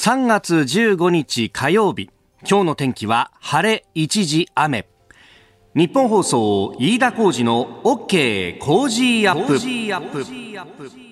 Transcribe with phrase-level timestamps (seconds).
[0.00, 2.08] 3月15日火曜日。
[2.48, 4.86] 今日の天気は晴れ一時雨。
[5.74, 8.60] ニッポン放送飯田浩司の OK!
[8.60, 11.07] Cozy up!。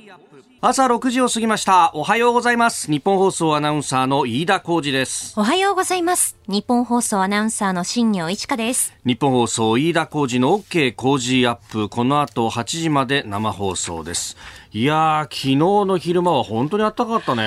[0.61, 1.93] 朝6時を過ぎました。
[1.95, 2.91] おはようございます。
[2.91, 5.35] ニッポン放送アナウンサーの飯田浩司です。
[5.39, 6.37] おはようございます。
[6.49, 8.93] ニッポン放送アナウンサーの新行市佳です。
[9.05, 10.95] ニッポン放送飯田浩司の OK!
[10.95, 11.89] Cozy up!。
[11.89, 14.37] この後8時まで生放送です。
[14.73, 17.43] いや昨日の昼間は本当に暖かかったね。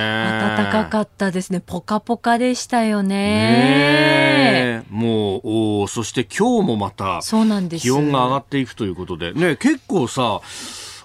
[0.58, 1.62] 暖かかったですね。
[1.66, 4.84] ポカポカでしたよね。
[4.84, 7.84] ねもうおそして今日もまたそうなんです。
[7.84, 9.34] 気温が上がっていくということで。
[9.34, 10.42] ね結構さ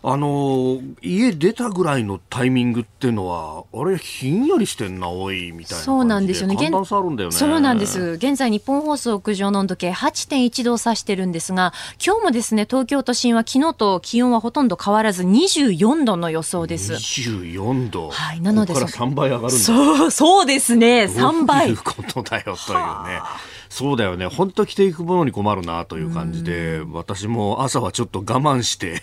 [0.07, 6.57] あの家出たぐらいのタイミングっていうのはあれひんやりしてんなおいみたいなそうなんですよね。
[6.57, 7.35] 寒暖差あるんだよね。
[7.35, 8.19] そうなんです。
[8.19, 11.73] 現在日本放送屋上の温度計8.1度を指してるんですが
[12.05, 16.93] 今日もですね東京都心は昨日と気温はほとんど変わらず24度の予想です。
[16.93, 18.11] 24度。
[18.11, 19.65] はいなのでここから3倍上がるんだ。
[19.65, 21.71] そうそうですね3倍。
[21.71, 23.23] いうことだよというね。
[23.71, 24.27] そうだよね。
[24.27, 29.03] 本当着ていくものに困るなという感じで私も朝はちょっと我慢して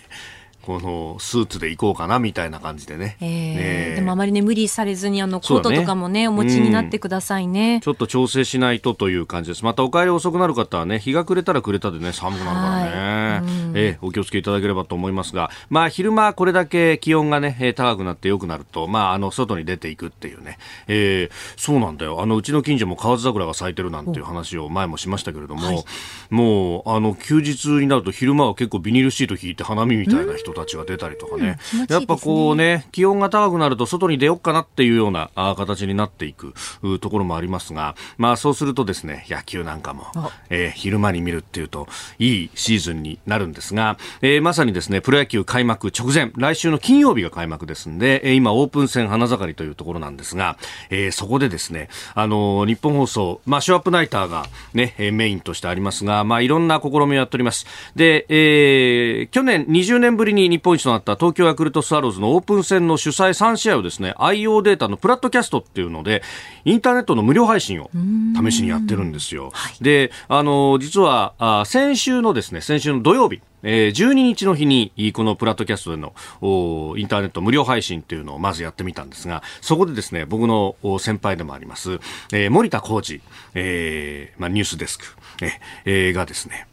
[0.65, 3.17] このスーツで行こうかなみたいな感じでね。
[3.21, 7.79] えーねでもあまりね無理されずにあのコートとかもねお持ちになってくださいね。
[7.83, 9.63] ちょっと調整しないとという感じです。
[9.65, 13.71] またお帰り遅くなる方はね、日が暮れたら暮れたでね、寒くなるからね。
[13.73, 22.21] えーお気をつけいただければと思いますが、まあ昼間これだけ気温がね、えー高くなって良くなると、まああの、外に出ていくっていうね、えーそうなんだよ。
[22.21, 25.85] あの、うちの近所も河津桜が咲いてるなんていう話を前もしましたけれども、
[26.29, 31.57] もう、あの、休日になると昼間は結構ビニールシート引いて花見みたいな人たちが出たりとかね。
[31.69, 41.87] 気持ちいいねやっぱこうね、気温が高くなると外に出ようかなっていうような形になっていくうところもありますが、まあそうするとですね、野球なんかもあ、えー昼間に見るっていうと
[42.19, 50.57] いいシーズンになるんですが、えーまさにですね、プロ野球開幕直前、来週の金曜日が開幕ですんで、えー今オープン戦花盛りというところなんですが、
[50.89, 57.65] えーそこでですね、あのー日本放送、まあショーアップナイターがね、えーメインとしてありますが、まあいろんな試みをやっております。
[57.95, 66.21] で、えー去年20年ぶりに日本一となった東京ヤクルトスワローズのオープン戦の主催3試合をですね、IO データのプラットキャストっていうので、
[66.65, 67.89] インターネットの無料配信を
[68.35, 69.51] 試しにやってるんですよ。
[69.81, 81.99] で、あの、実は、あ先週のですね、先週の土曜日、えー12日の日に、このプラットキャストでのおインターネット無料配信っていうのをまずやってみたんですが、そこでですね、僕のお先輩でもあります、
[82.31, 83.21] えー森田浩二、
[83.53, 85.05] えーまあ、ニュースデスク、
[85.41, 85.51] え
[85.85, 86.67] えーがですね、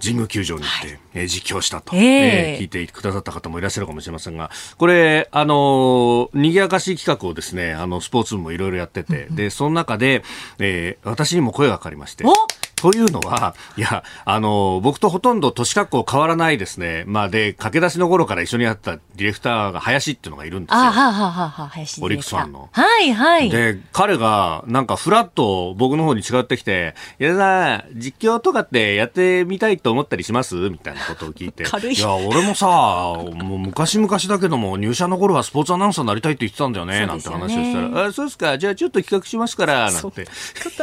[0.00, 2.54] 神宮球場に行って、えー実況したと、ええ。
[2.54, 10.22] えー聞いてくださった方もいらっしゃるかもしれませんが、これ、あのー、賑やかしい企画をですね、あの、スポーツ部もいろいろやってて、で、その中で、
[10.58, 12.32] えー私にも声がかかりまして、お
[12.80, 17.04] というのは、いや、あの、僕とほとんど年格好変わらないですね。
[17.06, 20.78] まあ、で、駆け出しの頃から一緒にやったディレクターが林っていうのがいるんですよ。
[20.80, 22.68] あはあはあはあはあ林オリックスファンの。
[22.72, 23.50] はいはい。
[23.50, 30.54] で、彼が、なんか、フラッと僕の方に違ってきて、いやさ、実況とかってやってみたいと思ったりします？
[30.54, 31.64] みたいなことを聞いて。
[31.68, 31.98] 軽い。
[31.98, 40.26] や、俺もさ、もう昔々だけども、入社の頃はスポーツアナウンサーになりたいって言ってたんだよね、なんて話をしたら、あ、そうですか、じゃあちょっと企画しますから、なんて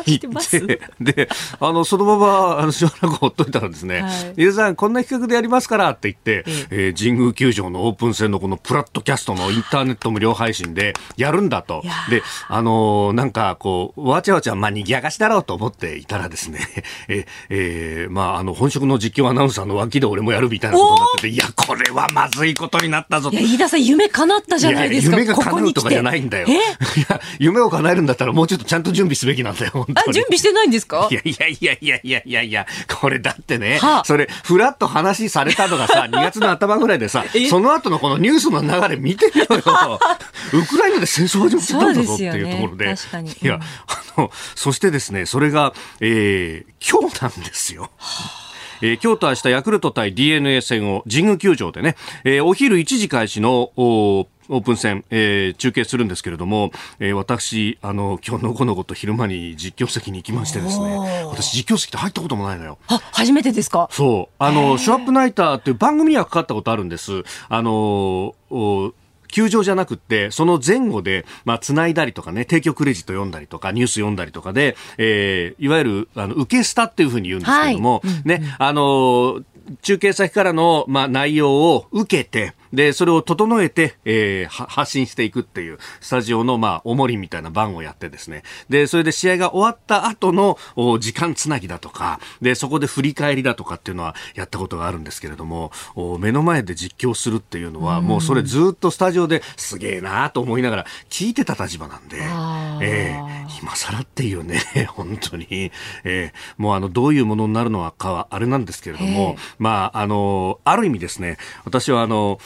[0.05, 1.29] 言って、で、
[1.59, 4.33] あの、そのまま、あの、しばらくほっといたらですね、はい。
[4.37, 6.89] ゆうさん、こんな企画でやりますからって言って、ええ。
[6.89, 11.83] ー神宮球場のオープン戦のこのプラットキャストのインターネット無料配信でやるんだと。
[12.09, 16.59] で、あのーなんかこう、わちゃわちゃ、まあ、賑やかしだろうと思っていたらですね、
[17.07, 25.17] え、えーまあ、あの、本職の実況アナウンサーの脇で俺もやるみたいなことになってて、いや、これはまずいことになったぞいや飯田さん夢叶ったじゃないですか。
[25.17, 26.47] 夢が叶うとかじゃないんだよ。
[26.49, 26.53] え。
[26.99, 29.97] いや、夢を叶えるんだったらもうちょっとちゃんと準備すべきなんだよ、本当に。
[30.09, 31.07] あ準備してないんですか？
[31.11, 31.13] い？
[31.15, 32.65] やいやいやいやいやいやいや、
[32.99, 39.99] これだってね、はあそれ、ふらっと話されたのがさ、 2月の頭ぐらいでさえ、その後のこのニュースの流れ見てみろよ。
[40.53, 42.85] ウクライナで戦争始まってたんだぞっていうところで。
[42.85, 43.59] でね確かにいや、
[44.15, 47.91] あの、そしてですね、それが、えー、今日なんですよ。
[48.81, 62.77] えー今日と明日ヤクルト対 DNA 戦を神宮球場でね、えーお昼1時開始のおオープン戦、えー中継するんですけれども、えー私、あの、今日のこのこと昼間に実況席に行きましてですね私実況席って入ったこともないのよ。
[62.87, 63.87] あ初めてですか？
[63.91, 64.35] そう。
[64.39, 67.23] あの、ショーアップナイターっていう番組にはかかったことあるんです。
[67.49, 68.93] あの、お
[69.29, 79.41] 球場じゃなくって、その前後で、まあ、繋いだりとかね、提供クレジット読んだりとか、ニュース読んだりとかで、えーいわゆる、あの、受けスタっていうふうに言うんですけれども、ね、あの、
[79.81, 88.43] 中継先からの、まあ、内容を受けて、で、それを整えて、えー、発信していくっていう、スタジオの、まあ、おもりみたいな番をやってですね。
[88.69, 90.57] で、それで試合が終わった後の、
[90.99, 95.71] 時間つなぎだとか、で、そこで振り返りだとかっていうのはやったことがあるんですけれども、
[96.19, 102.17] 目の前で実況するっていうのは、もうそれずっとスタジオですげえなと思いながら聞いてた立場なんで、
[102.81, 104.59] えー、今更っていうね、
[104.89, 105.71] 本当に、
[106.03, 112.39] えー、もうあの、どういうものになるのかはあれなんですけれども、まあ、あの、ある意味ですね、私はあの、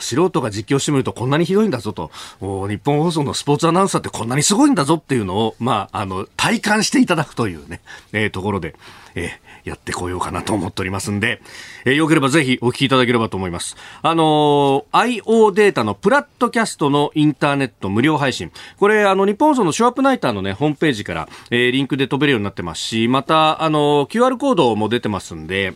[0.00, 2.10] 素人が実況してみるとこんなにひどいんだぞと、
[2.40, 7.80] 日本放送のスポーツアナウンサーってこんなにすごいんだぞっていうのを、まあ、あの、体感していただくというね、
[8.12, 8.74] えー、ところで、
[9.14, 11.42] えー、やってこようかなと思っておりますんで、
[11.84, 13.76] えー、よければぜひお聞きいただければと思います。
[14.02, 18.50] あのー、IO データのプラットキャストのインターネット無料配信。
[18.78, 25.74] これ、あの、日本放送のショーアップナイターのね、ホームページから、えー、リンクで飛べるようになってますし、また、あのー、QR コードも出てますんで、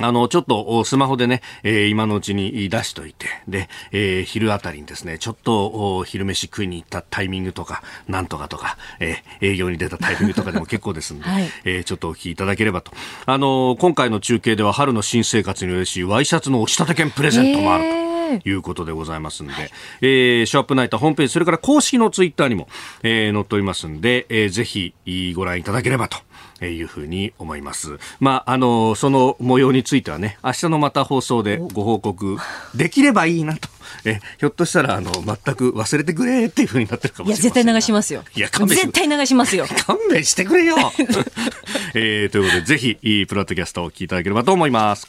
[0.00, 12.90] あの、ちょっとスマホでね、えー、今のうちに出しといて、で、えー、昼あたりにですね、ちょっと昼飯食いに行ったタイミングとか、なんとかとか、えー、営業に出たタイミングとかでも結構ですんで、はい、えー、ちょっとお聞きいただければと。
[13.26, 18.04] あの、今回の中継では春の新生活に嬉しいワイシャツの押し立て券プレゼントもあると。
[18.44, 19.70] いうことでございますんで、はい、
[20.00, 22.68] えー、ショーアップナイターホームページ、それから公式のツイッターにも、
[23.02, 24.94] えー、載っておりますんで、えー、ぜひ
[25.36, 26.16] ご覧いただければと
[26.60, 27.98] いうふうに思います。
[28.20, 32.36] まあ、あの、その模様についてはね、明日のまた放送でご報告
[32.74, 33.68] できればいいなと。
[34.04, 35.22] え、ひょっとしたら、あの、全
[35.54, 37.42] く忘れてくれっていうふうになってるかもしれない。
[37.42, 38.24] いや、絶対流しますよ。
[38.34, 39.66] いや、勘弁絶対流しますよ。
[39.86, 40.76] 勘弁してくれよ。
[41.94, 45.06] えー、ということで、ぜひ、プラットキャストをお聞きいただければと思います。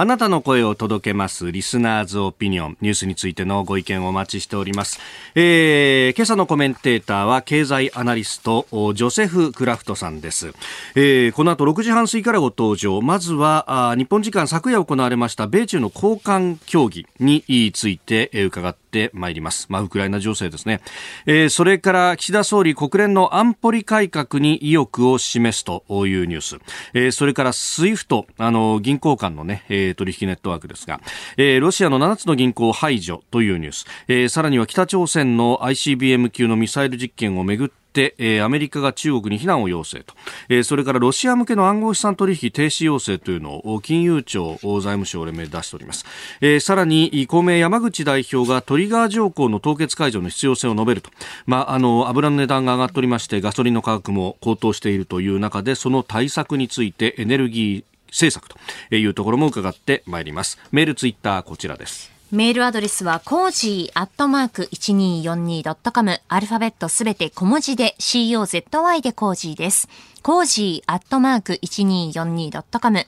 [0.00, 2.76] あなたの声を届けますリスナーズオピニオン。
[2.80, 5.00] ニュースについてのご意見をお待ちしております、
[5.34, 10.52] えー、今朝のコメンテーターは経済アナリストジョセフ・クラフトさんです、
[10.94, 13.02] えー、この後6時半過ぎからご登場。
[13.02, 19.66] まずは日本時間昨夜行われました米中の交換協議について伺ってってまいります。
[19.68, 20.80] まあ、ウクライナ情勢ですね。
[21.26, 26.56] えー、それから岸田総理国連の安保理改革に意欲を示すというニュース。
[26.94, 31.00] えー、それから SWIFT、あの、銀行間のね、えー、取引ネットワークですが、
[31.36, 33.84] えー、ロシアの7つの銀行を排除というニュース。
[34.08, 40.14] えー、さらには北朝鮮の ICBM 級のミサイル実験をめぐって、えー、アメリカが中国に非難を要請と、
[40.48, 46.04] えー、それからロシア向けの暗号資産取引停止要請というのを金融庁財務省連名で出しております、
[46.40, 51.10] えー、さらに公明山口代表がトリガー条項の凍結解除の必要性を述べると、
[51.46, 60.58] まあ、あの油の値段が上がっておりましてガソリンの価格も高騰しているという中でその対策についてエネルギー政策というところも伺ってまいります。
[60.72, 62.17] メールツイッターこちらです。
[62.30, 66.20] メールアドレスは、コージーアットマーク 1242.com。
[66.28, 69.88] アルファベットすべて小文字で、COZY でコージーです。
[70.28, 72.98] コージーアットマーク 1242.com。
[72.98, 73.06] フ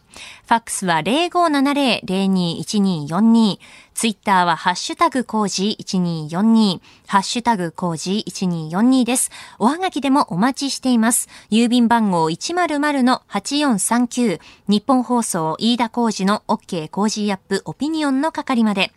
[0.49, 3.58] ァックスは0570-021242。
[3.93, 5.84] ツイッターはハッシュタグコージー
[6.31, 6.81] 1242。
[7.06, 9.31] ハッシュタグコージー1242です。
[9.58, 11.28] おはがきでもお待ちしています。
[11.50, 14.40] 郵便番号100-8439。
[14.69, 18.90] 日本放送飯田コージの OK コージーアップオピニオンの係まで。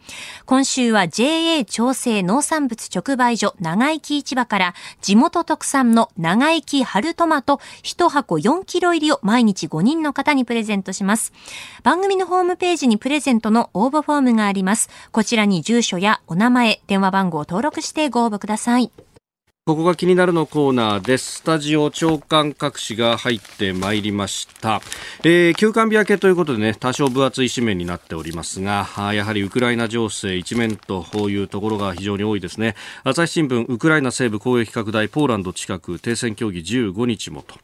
[0.46, 11.34] 今週は JA 調整農産物直売所長生き市場から地元特産の長生き春トマト1箱4キロ入りを毎日5人の方にプレゼントします。
[11.84, 14.90] 番組のホームページにプレゼントの応募フォームがあります。
[15.12, 18.92] こちらに住所やお名前、電話番号を登録してご応募ください。
[19.66, 21.36] ここが気になるのコーナーです。
[21.36, 24.82] スタジオ長官各紙が入ってまいりました。
[25.24, 32.76] えー、休館日明けということでね、多少分厚い紙面になっておりますが、やはりウクライナ情勢一面というところが非常に多いですね。
[33.06, 37.56] 朝日新聞、ウクライナ西部攻撃拡大、ポーランド近く停戦協議15日もと、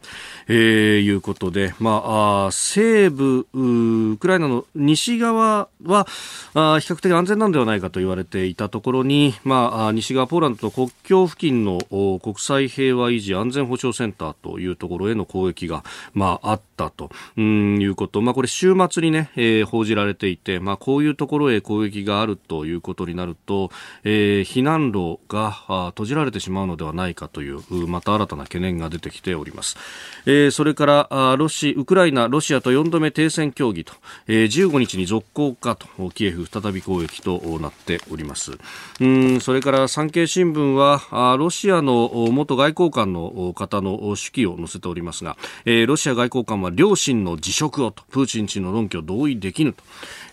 [0.48, 6.08] えー、いうことで、まあ、あ西部ウクライナの西側は
[6.54, 23.72] あ比較的安全なんではないかと言われていたところに、まあ、西側ポーランドと国境付近の国際平和維持安全保障センターというところへの攻撃が、まあ、あったということ、まあ、これ週末にね、えー、報じられていて、まあ、こういうところへ攻撃があるということになると、
[24.04, 25.52] えー、避難路が
[25.92, 29.78] 閉じられてしまうのではないかという、また新たな懸念が出てきております。
[30.26, 33.94] えー、それからロシ、ウクライナ、ロシアと4度目停戦協議と、
[34.28, 38.58] えー、15日に続行かと、キエフ再び攻撃となっております。
[39.00, 49.84] うんそれから産経新聞は、ロシアアの元外交官の方の手記を載せておりますが、えー、ロシア外交官は両親の辞職をと、プーチン氏の論拠同意できぬと。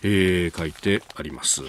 [0.03, 1.63] えー、書いてあります。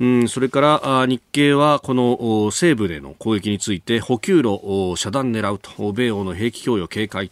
[0.00, 4.60] うん、それから日経はこの西部での攻撃について補給路
[4.96, 7.30] 遮断狙うと米欧の兵器供与警戒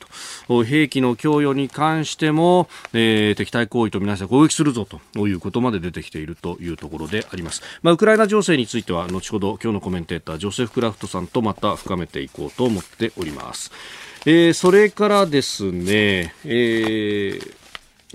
[0.48, 7.62] と兵器の供与に関しても、えー、敵対行為とみなして攻撃するぞということまで出てきているというところであります。
[7.82, 13.70] まあ、ウクライナ情勢については後ほど今日のコメンテータージョセフ・クラフトさんとまた深めていこうと思っております。
[14.26, 17.60] えー、それからですね、えー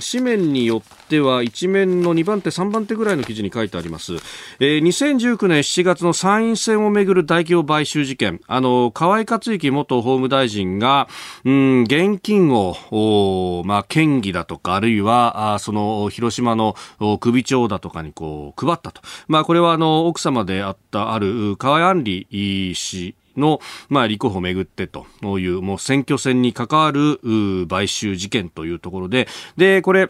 [0.02, 4.16] 紙面によっては一面の2番手、3番手ぐらいの記事に書いてあります。
[4.60, 11.08] えー、2019年7月の参院選をめぐる大規模買収事件、あの、河井克行元法務大臣が、
[11.46, 16.76] うん、現金を、まあ、県議だとか、あるいは、あその、広島の
[17.20, 19.02] 首長だとかにこう、配ったと。
[19.28, 25.06] まあ、これはあの、奥様であったある河井案里氏の、まあ、立候補をめぐってと
[25.40, 27.20] いう、もう選挙戦に関わる
[27.68, 29.28] 買収事件というところで、
[29.58, 30.10] で、これ、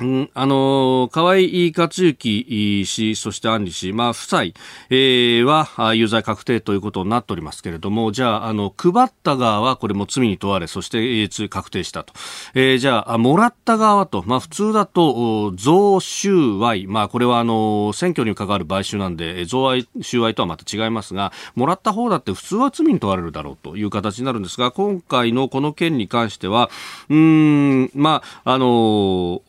[0.00, 4.42] うん、あの、河井克行氏、そして安里氏、まあ、夫妻、
[4.90, 12.12] えー、は有罪確定ということになっておりますけれども、じゃあ、あの、配った側はこれも罪に問われ、そして、えー、確定したと。
[12.54, 26.70] えー、じゃあ、もらった側と、まあ、普通だと、贈収賄、まあ、これはあの、選挙に関わる買収なんで、贈賄、収賄とはまた違いますが、もらった方だって普通は罪に問われるだろうという形になるんですが、今回のこの件に関しては、
[27.08, 29.42] うん、まあ、あの、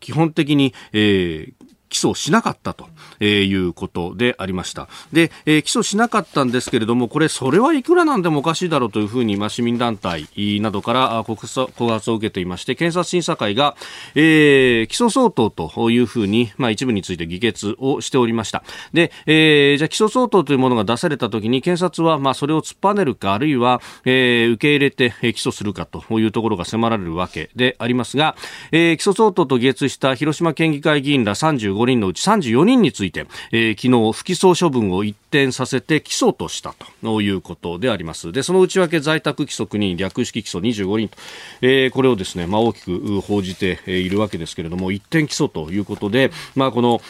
[0.00, 1.54] 基本的に、えー、
[1.92, 2.88] 起訴しなかったと、
[3.20, 4.88] えいうことでありました。
[5.12, 10.26] で、えー、起訴しなかったんですけれども、これ、それはいくらなんでもおかしいだろうというふうに、ま、市民団体
[10.62, 13.76] などから告発を受けていまして、検察審査会が、
[14.14, 18.64] えー、起訴相当というふうに、まあ、一部について議決をしておりました。
[18.94, 28.34] で、えー、じゃあ起訴相当というものが出されたときに、検察は、まあ、それを突っぱねるか、あるいは、えー、受け入れて起訴するかというところが迫られるわけでありますが、
[28.70, 38.32] えー、起訴相当と議決した広島県議会議員ら35 5人のうち34人について、えー、昨日不起訴処分を一転させて起訴としたということであります。
[38.32, 41.16] で、その内訳在宅規則に略式起訴25人と、
[41.60, 47.00] えー、これをですね、まあ、大きく報じているわけですけれども、一転起訴ということで、まあ、この、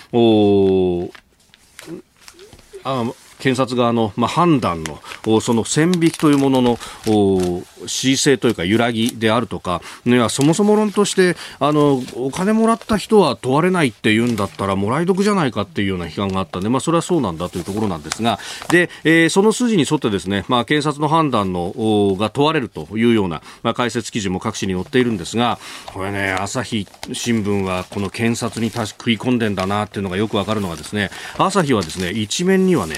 [2.85, 3.05] あ
[3.43, 18.39] 検察側の、まあ、判断のその線引きというものの恣意性というか揺らぎであるとか、ね、そもそも論としてあのお金もらった人は問われないって言うんだったらもらい得じゃないかっていうような批判があったんで、まあ、それはそうなんだというところなんですが
[18.71, 21.73] で、えー、その筋に沿ってですね、まあ、検察の判断の
[22.17, 32.95] が問われるというような、まあ、解説記事も各紙に載っているんですがこれね朝日新聞はこの検察に食い込んでんだなっていうのがよくわかるのがですね朝日はですね一面にはね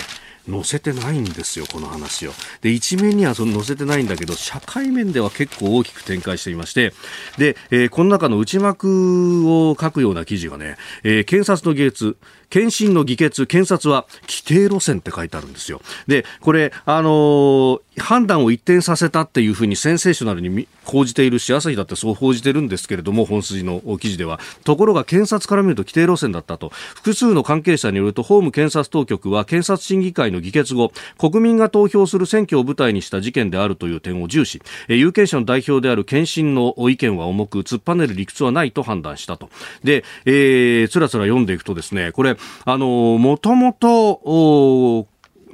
[0.51, 2.33] 載せてないんですよ、この話を。
[2.61, 6.93] で、一面にはその載せてないんだけど、社会面では結構大きく展開していまして、
[7.39, 12.17] で、えー、この中の内幕を書くような記事がね、えー、検察の芸術、
[12.55, 15.81] 検診の議決、検察は規定路線って書いてあるんですよ。
[16.07, 24.39] で、これ、あのー、判断を一転させたっていうふうにセンセーショナルに報じているし、朝日だってそう報じてるんですけれども、本筋の記事では。
[24.63, 26.71] ところが検察から見ると規定路線だったと。
[26.95, 34.63] 複数の関係者によると、法務検察当局は検察審議会の議決後、国民が投票する選挙を舞台にした事件であるという点を重視。
[34.89, 39.51] 有権者の代表である検診の意見は重く、突っぱねる理屈はないと判断したと。
[39.83, 45.07] で、えー、つらつら読んでいくとですね、これ、あの、もともと、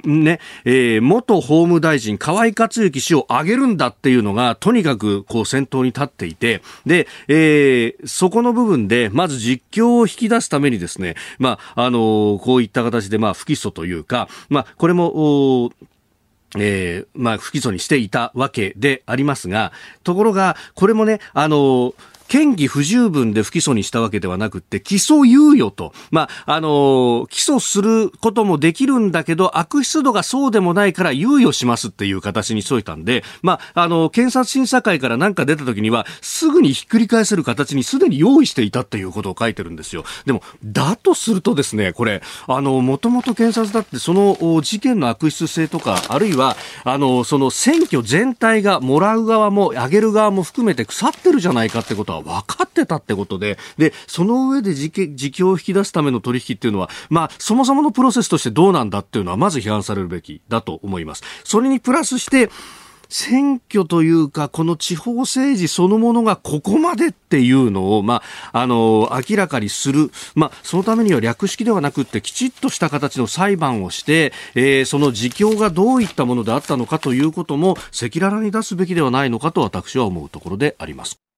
[0.04, 15.70] ね、えー、元法務大臣河井克行氏を挙げるんだっていうのが、とにかくこう先頭に立っていて、で、えー、そこの部分で、まず実況を引き出すためにですね、まあ、あのー、こういった形で、まあ、不起訴というか、まあ、これも、お
[16.58, 21.94] えー、まあ、不起訴にしていたわけでありますが、ところが、これもね、あのー、
[22.32, 40.04] 嫌疑不十分で不起訴にしたわけではなくて起訴猶予と、まあ、あの起訴することもできるんだけど悪質度がそうでもないから猶予しますっていう形にしといたんで、まあ、あの検察審査会から何か出た時にはすぐにひっくり返せる形にすでに用意していたっていうことを書いてるんですよ。
[40.26, 54.90] でも、だとするとですね、これ、あの、もともと検察だってその事件の悪質性とか、あるいは、あの、その選挙全体がもらう側も上げる側も含めて腐ってるじゃないかってことは分かってたってことで、で、その上で自
[55.30, 61.22] 供を引き出すための取引っていうのは、まあ、そもそものプロセスとしてどうなんだっていうのは、まず批判されるべきだと思います。
[61.44, 62.50] それにプラスして、
[63.10, 68.22] 選挙というか、この地方政治そのものがここまでっていうのを、ま
[68.52, 70.10] あ、あの、明らかにする。
[70.34, 81.29] まあ、そのためには略式ではなくって、きちっとした形の裁判をして、えー、その自供がどういったものであったのかということも、赤裸々に出すべきではないのかと私は思うところであります。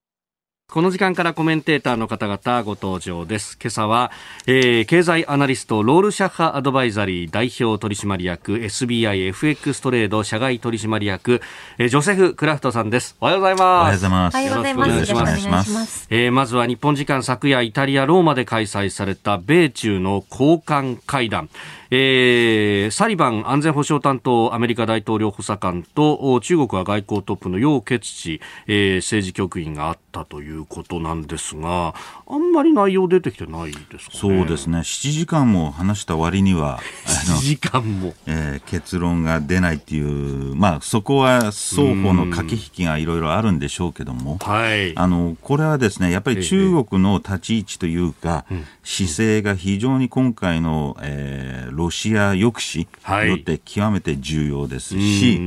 [0.73, 3.59] この時間からコメンテーターの方々ご登場です。
[3.61, 4.11] 今朝は、
[4.47, 11.43] えー、経済アナリストロールシャッハアドバイザリー代表取締役 SBIFX トレード社外取締役、
[11.77, 13.17] えー、ジョセフ・クラフトさんです。
[13.21, 13.63] おはようございます。
[13.63, 14.39] おはようございます。
[14.47, 14.91] ようございます。
[14.93, 16.07] よろしくお願いします。
[16.09, 21.51] えー、まずは日本時間昨夜イタリア・ローマで開催された米中の高官会談。
[21.95, 31.95] えー、サリバン安全保障担当アメリカ大統領補佐官と中国は外交トップの楊潔チ、えー、政治局員があったということなんですが
[32.27, 34.79] あんまり内容出てきてないですか、ね、そうですね。
[34.79, 55.41] 7時間も話した割には 7時間も、えー、結論が出ないっていうまあそこは双方の駆け引きがいろいろあるんでしょうけども、はい、あのこれはですねやっぱり中国の立ち位置というか、ええ、姿勢が非常に今回の、えー、ロシア抑止によって極めて重要ですし、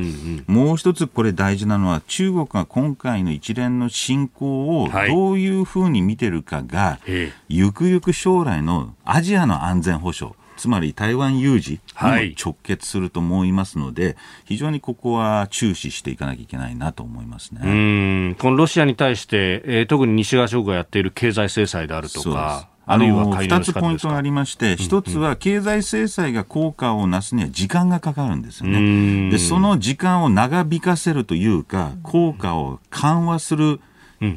[0.48, 14.16] もう一つこれ大事なのは中国が今回の一連の侵攻をどういうふうに見てるかが、はい、ゆくゆく将来のアジアの安全保障つまり台湾有事に直結すると思いますので、はい、
[14.46, 18.36] 非常にここは注視していかなきゃいけないなと思いますね。
[18.40, 29.32] このロシアに対して、えー、特に西側諸国がやっている経済制裁であるとか、あの2つポイントがありまして、1つは経済制裁が効果をなすには時間がかかるんですよね。
[29.32, 33.82] で、その時間を長引かせるというか、効果を緩和する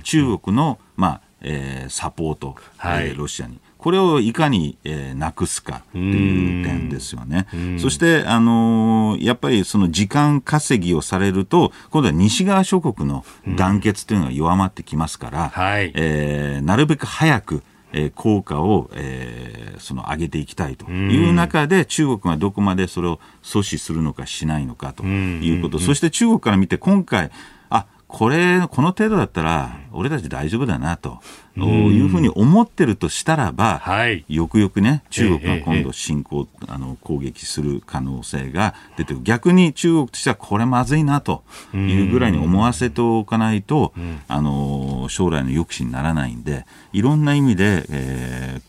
[0.02, 3.60] 中国の、まあえー、サポート、はい、えー、ロシアに。
[3.76, 7.46] これをいかに、えー、なくすかという点ですよね。
[7.78, 13.24] そして、あのー、やっぱりその時間稼ぎをされると、今度は西側諸国の
[13.56, 20.90] 団結というのが弱まってきますから、はい、えー、なるべく早く、えー、効果を、えー、その上げていきたいと。
[20.90, 27.30] いう中で、中国がどこまでそれを阻止するのかしないのかということ、そして中国から見て、今回、
[28.08, 31.20] これ、この程度だったら、俺たち大丈夫だなと
[31.56, 39.22] いうふうに思ってるとしたらば、はい、よくよくね、中国が今度侵攻、ええ、あの攻撃する可能性が出てくる。
[39.24, 41.42] 逆に中国としてはこれまずいなと
[41.74, 43.92] いうぐらいに思わせておかないと、
[44.26, 48.62] あの将来の抑止にならないんで、いろんな意味で、えー、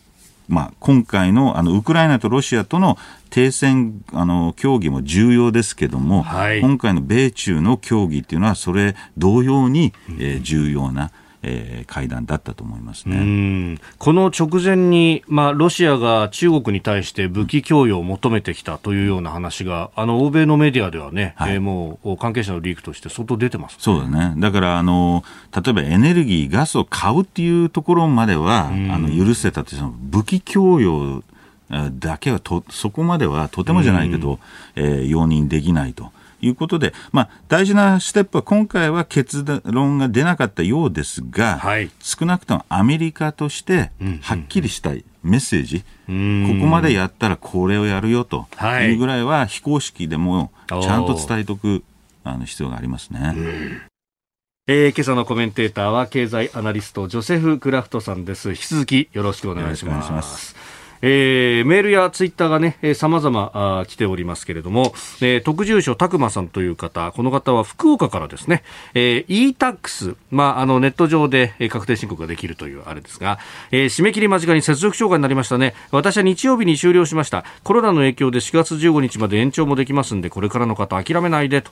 [0.50, 2.98] まあ、今回のあのウクライナとロシアとの
[3.30, 13.78] 停戦あの協議も重要ですけども、はい、今回の米中の協議っていうのはそれ同様に、えー、重要な、えー、会談だったと思いますね。
[13.98, 31.24] この直前に、まあ、ロシアが中国に対して武器供与を求めてきたというような話が、あの欧米のメディアではね、はい、えー、もう関係者のリークとして相当出てます、ね、そうだね、だからあの例えばエネルギー、ガスを買うっていうところまでは、あの許せたとしても、武器供与
[31.98, 34.40] だけはとそこまではとてもじゃないけど、
[34.74, 36.12] えー、容認できないと。
[36.40, 43.90] いうことで、まあ、大事なステップは今回は結論が出なかったようですが、はい、少なくともアメリカとして
[44.22, 46.58] はっきりしたいメッセージ、うん。
[46.60, 48.46] ここまでやったらこれをやるよと
[48.82, 48.94] い。
[48.94, 51.84] うぐらいは非公式でもちゃんと伝えておく
[52.24, 53.90] あの必要がありますね。
[54.66, 58.50] えー、今朝のコメンテーターは経済アナリストジョセフ・クラフトさんです。
[58.50, 60.79] 引き続きよろしくお願いします。
[61.02, 68.62] えー、メールやツイッターがね、えー、様々来ておりますけれども、えー、特住所たくまさんという方、この方は福岡からですね、
[68.94, 73.38] えー、e-tax、まあ、あの、ネット上で確定申告ができるというあれですが、
[73.70, 75.74] えー、締め切り間近に接続障害になりましたね。
[75.90, 77.44] 私は日曜日に終了しました。
[77.64, 81.70] コロナの影響で4月15日まで延長もできますんで、これからの方諦めないでと。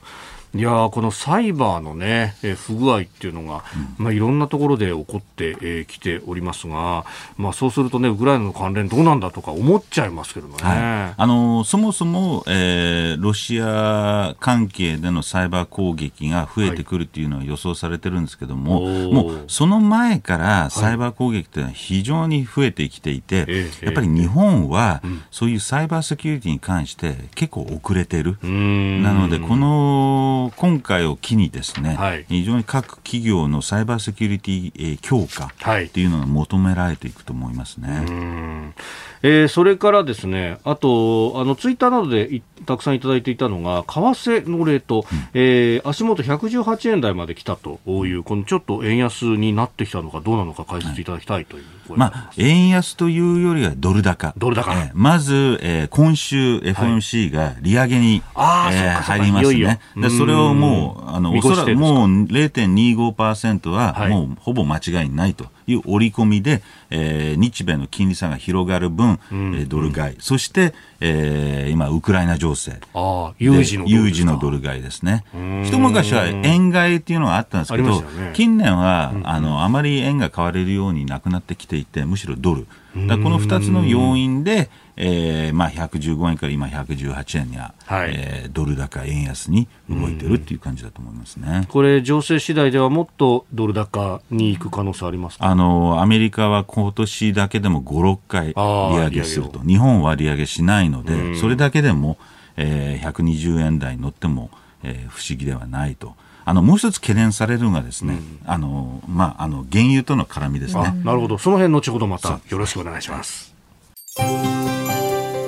[0.55, 3.65] いやこのサイバーのね、え不具合っていうのが、
[3.99, 7.05] うん、まあ、いろんなところで起こってき、えー、ておりますが、
[7.37, 10.55] まあ、そうするとね、ウクライナの関連どうなんだとか思っちゃいますけどね。
[10.61, 28.39] はい、あのそもそも、えー、ロシア関係でのサイバー攻撃が増えてくるっていうのは予想されてるんですけども、はい、もうその前からサイバー攻撃っていうのは非常に増えてきていて、はい、やっぱり日本はそういうサイバーセキュリティに関して結構遅れてる。
[28.43, 38.75] なので、この今回を機にですね、はい、非常に各企業のサイバーセキュリティ、えー、強化っていうのが求められていくと思いますね。
[39.23, 51.63] はいえー、それからですね、あと、あの、ツイッターなどでたくさんいただいていたのが、為替のレート、うん、えー、足元118円台まで来たという、このちょっと円安になってきたのかどうなのか解説いただきたいという。
[51.65, 54.35] はいまあ、円安というよりはドル高。
[54.37, 54.75] ドル高。
[54.75, 59.81] えー、まず、えー、今週 FOMC が利上げに、はい、えー、入りますね。
[59.97, 65.45] でそれをもう、あの、おそらくもう0.25%はもうほぼ間違いないと。
[65.45, 72.81] いう織り込みで、えー、日米の金利差が広がる分、うん、えー、ドル買い、そして、えー、今、ウクライナ情勢。
[72.95, 75.25] ああ、有事の有事のドル買いですね。
[75.65, 82.67] 一昔は円買いっていうのがあったんですけど、ね、近年は、うん、あの、あまり円が買われるようになくなってきていて、むしろドル。
[83.07, 91.67] だこの2つの要因で、えーまあ、115円から今118円には、はい、えー、ドル高円安に動いてるっていう感じだと思いますね。
[91.69, 102.19] これ、情勢次第ではもっとドル高に行く可能性ありますあのアメリカは今年だけでも5、6回利上げすると、日本は利上げしないので、それだけでも、
[102.57, 104.51] えー、120円台に乗っても、
[104.83, 106.15] えー、不思議ではないと。
[106.45, 110.95] あのもう一つ懸念されるのがですね、うん、あのまああの原油との絡みですね。
[111.05, 113.55] なるほど、その辺後ほどまたよろしくお願いします。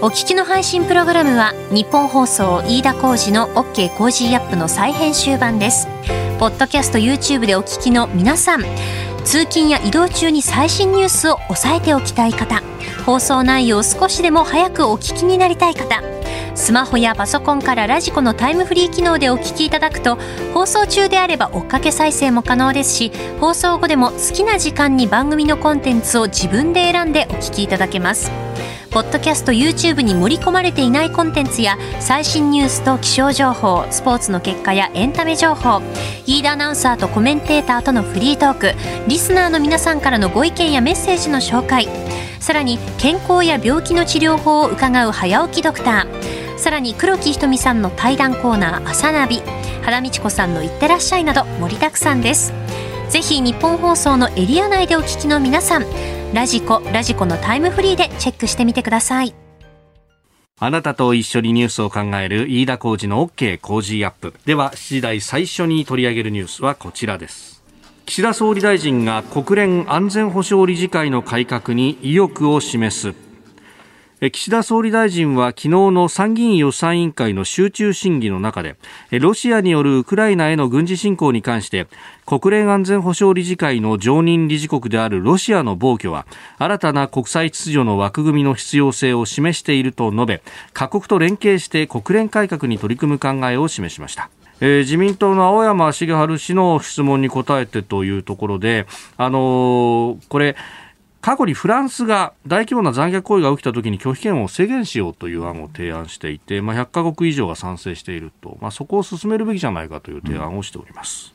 [0.03, 5.88] お聞きの配信プログラムは日本放送飯田浩司の OK コージーアップの再編集版です。
[6.38, 8.62] ポッドキャスト YouTube でお聞きの皆さん、
[9.24, 12.62] 通勤や移動中に最新ニュースを押さえておきたい方、
[13.06, 16.02] 放送内容を少しでも早くお聞きになりたい方、
[16.54, 20.18] スマホやパソコンからラジコのタイムフリー機能でお聞きいただくと
[20.52, 28.30] 放送中であれば追っかけ再生も可能ですし放送後でも好きな時間に番組のコンテンツを自分で選んでお聞きいただけます。
[28.90, 35.81] ポッドキャスト YouTube に盛り込まれていないコンテンツや最新ニュースと気象情報スポーツの結果やエンタメ情報。
[36.26, 38.72] 飯田アナウンサーとコメンテーターとのフリートーク。
[39.07, 41.88] リスナーの皆さんからのご意見やメッセージの紹介。
[42.40, 46.59] さらに健康や病気の治療法を伺う早起きドクター。
[46.59, 49.40] さらに黒木ひとみさんの対談コーナー「朝ナビ」
[49.83, 52.53] 原道子さんの「いってらっしゃい」など盛りだくさんです。
[53.11, 55.85] ぜひ日本放送のエリア内でお聞きの皆さん
[56.33, 59.35] ラジコラジコのタイムフリーでチェックしてみてください。
[60.61, 64.33] あなたと一緒にニュースを考える飯田浩二の OK 工事アップ。
[64.46, 67.64] では7時台最初に取り上げるニュースはこちらです。
[68.07, 73.30] 岸田総理大臣が国連安全保障理事会の改革に意欲を示す。
[74.28, 78.76] 岸田総理大臣は昨日の参議院予算委員会の集中審議の中で
[79.18, 81.87] ロシアによるウクライナへの軍事侵攻に関して
[82.26, 86.26] 国連安全保障理事会の常任理事国であるロシアの暴挙は
[86.59, 90.42] 新たな国際秩序の枠組みの必要性を示していると述べ
[90.74, 94.28] 各国と連携して国連改革に取り組む考えを示しました。
[94.62, 100.54] えー、自民党の青山茂春氏の質問に答えてというところで、あのー、これ、
[101.20, 111.35] 過去にフランスが大規模な残虐行為が起きたときに拒否権を制限しようという案を提案していて、まあ、100カ国以上が賛成していると、まあ、そこを進めるべきじゃないかという提案をしております。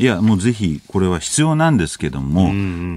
[0.00, 2.52] いや、もうぜひ、これは必要なんですけども、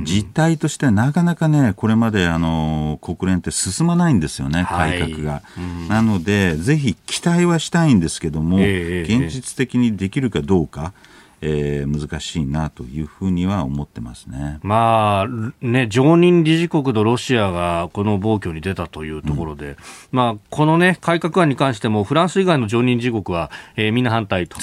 [0.05, 5.31] 実態としてはなかなかね、これまであの国連って進まないんですよね、改革が。
[5.31, 5.41] は
[5.87, 10.93] い、なので、ぜひ期待はしたいんですけども、えー、現実的にできるかどうか。
[10.95, 11.10] えー、
[11.41, 14.59] 難しいなというふうには思ってますね。
[14.61, 15.27] まあ、
[15.61, 19.75] ね、常任理事国のロシアがこの暴挙に出たというところで、うん、
[20.11, 24.57] まあ、このね、改革案に関しても、フランス以外の常任理事国は、えー、みんな反対と。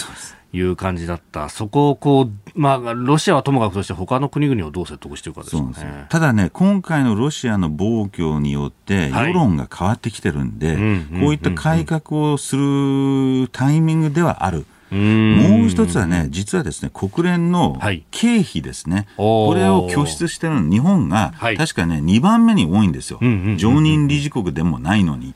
[0.50, 14.64] いう感じだった、そこをこう、まあ、ロシアはともかくとして、他の国々をどう説得していくかですねただね、今回のロシアの暴挙によって、世論が変わってきてるんで、はい、こういった改革をするタイミングではある。
[14.90, 17.78] もう一つはね、実はですね、国連の
[18.10, 23.18] 経費ですね、はい、これを拠出してるの、日本が、確かね、2番目に多いんですよ、
[23.56, 25.34] 常任理事国でもないのに、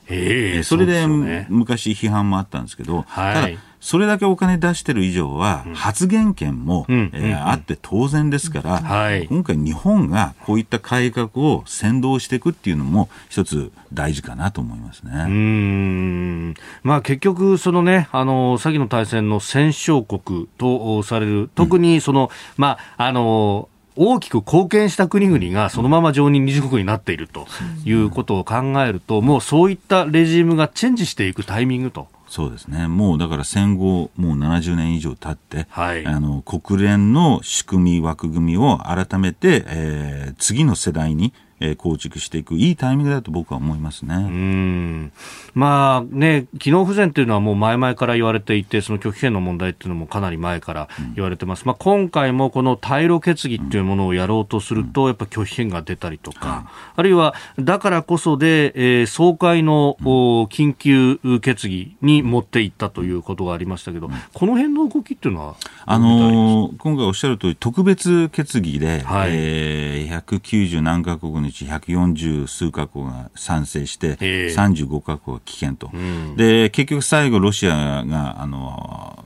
[0.63, 3.49] それで昔、批判もあったんですけど、ただ、
[3.83, 15.11] それだけお金出してる以上は、発言権も、えー、あって当然ですから、はい、今回、日本がこういった改革を先導していくっていうのも、一つ大事かなと思いますね。
[15.27, 16.53] うん。
[16.83, 23.67] まあ、結局、そのね、あの先の大戦の戦勝国とされる、特にその、うん、まあ、あの
[23.97, 27.47] 大きく貢献した国々がそのまま常任理事国になっていると
[27.83, 41.31] いうことを考えると、もうそういったレジームがチェンジしていくタイミングとそうですね、もうだから戦後、もう70年以上経って、はい、あの国連の仕組み、枠組みを改めて、えー、次の世代に
[41.63, 44.15] えー、構築していくいいタイミングだと僕は思いますね。
[44.15, 45.13] うん。
[45.53, 51.61] まあね、機能不全というのはもう前々から言われていて、その拒否権の問題っていうのもかなり前から言われてます。
[51.61, 79.23] うん、まあ今回もこの対ロ決議っていうものをやろうとすると、やっぱ拒否権が出たりとか、あるいはだからこそで、えー、総会の、緊急決議に持っていったということがありましたけど、この辺の動きっていうのはあのー、今回おっしゃる通り、特別決議で、はい、えー、190何カ国のうち140数カ国が賛成して、35カ国は棄権と、うん、で結局最後、ロシアがあの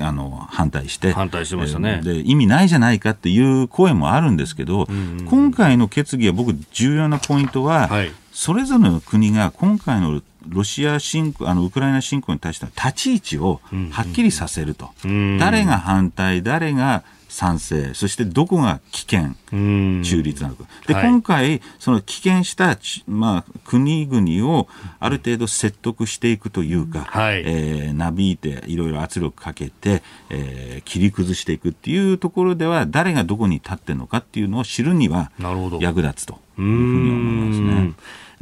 [0.00, 20.64] あの反対して反対してましたね、で意味ないじゃないかっていう声もあるんですけど、うんうん、今回の決議は僕重要なポイントは、はい、それぞれの国が今回のロシア侵攻、あのウクライナ侵攻に対しての立ち位置をはっきりさせると、うんうん、誰が反対、誰が賛成、そしてどこが危険、中立なのか。
[20.86, 24.68] で、はい、今回、その棄権した、まあ、国々を
[25.00, 35.32] ある程度説得していくというか、はい、えー、なびいて、いろいろ圧力かけて、えー、切り崩していくっていうところでは、誰がどこに立ってるのかっていうのを知るには
[35.80, 37.92] 役立つというふうに思いますね。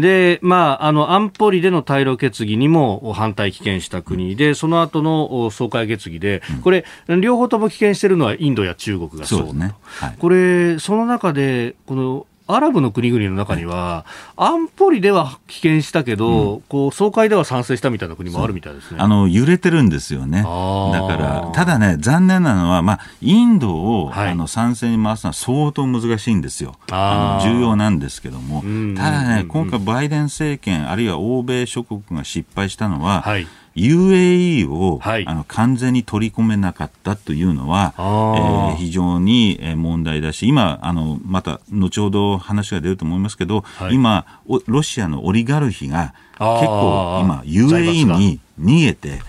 [0.01, 6.85] で、まあ、あの、安保理での対ロ決議にも反対棄権した国で、その後の総会決議で、これ、
[7.21, 14.05] 両方とも棄権しているのはインドや中国がそうそうね、はい、これ、その中で、このアラブの国々の中には、
[14.37, 18.99] 安保理では棄権したけど、うん、こう総会では賛成したみたいな国もあるみたいですね。
[19.01, 28.63] あの揺れてるんですよね、だから、ただね、残念なのは、まあ、インドを、はい、あの賛成に回すのは相当難しいんですよ、あの重要なんですけども、
[28.97, 44.27] ただね、今回、バイデン政権、あるいは欧米諸国が失敗したのは、はい UAE を、はい、あの完全に取り込めなかったというのは、えー、非常に問題だし、今、あのまた後ほど話が出ると思いますけど、はい、今、
[44.67, 49.21] ロシアのオリガルヒが結構今、UAE に逃げて、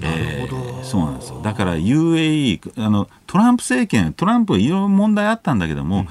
[0.00, 1.40] えー、そうなんですよ。
[1.42, 6.06] だから UAE あのトランプ政権トランプいろいろ問題あったんだけども、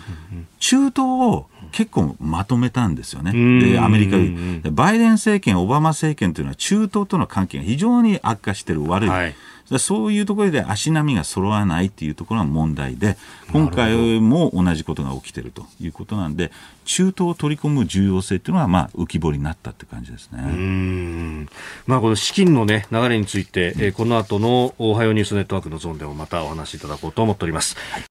[0.60, 3.32] 中東を結構まとめたんですよね。
[3.62, 9.10] で、アメリカで、バイデン政権、オバマ政権というのは中東との関係が非常に悪化している悪い。
[9.10, 9.36] はい
[9.78, 13.18] そういうところで足並みが揃わないというところが問題で、
[13.52, 16.54] 今回も同じことが起きているということなんで、
[16.86, 20.40] 中東を取り込む重要性というのは、まあ、浮き彫りになったって感じですね。
[20.42, 21.50] うん
[21.86, 27.76] まあ、この資金の、ね、流れについて、うん、えー、この後のおはようニュースネットワークのゾーンでもまたお話しいただこうと思っております。
[27.92, 28.04] はい、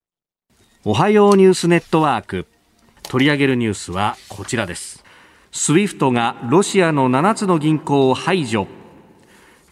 [0.84, 2.46] おはようニュースネットワーク。
[3.08, 5.04] 取り上げるニュースはこちらです。
[5.52, 8.66] スウィフトがロシアの7つの銀行を排除。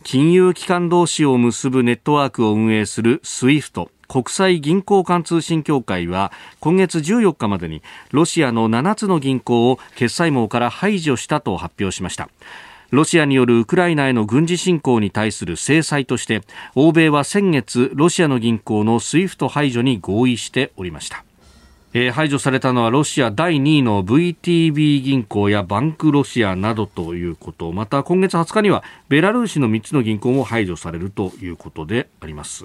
[0.05, 12.29] 金融機関同士を結ぶネットワークを運営するスウィフト国際銀行間通信協会は今月14日までにロシアの7つの銀行を決済網から排除したと発表しました
[12.91, 16.43] ロシアによるウクライナへの軍事侵攻に対する制裁として
[16.75, 21.24] 欧米は先月ロシアの銀行の SWIFT 排除に合意しておりました
[21.97, 32.65] えー、排除されたのはロシア第2位の VTB 銀行やバンクロシアなどということまた今月20日にはベラルーシの3つの銀行も排除されるということであります。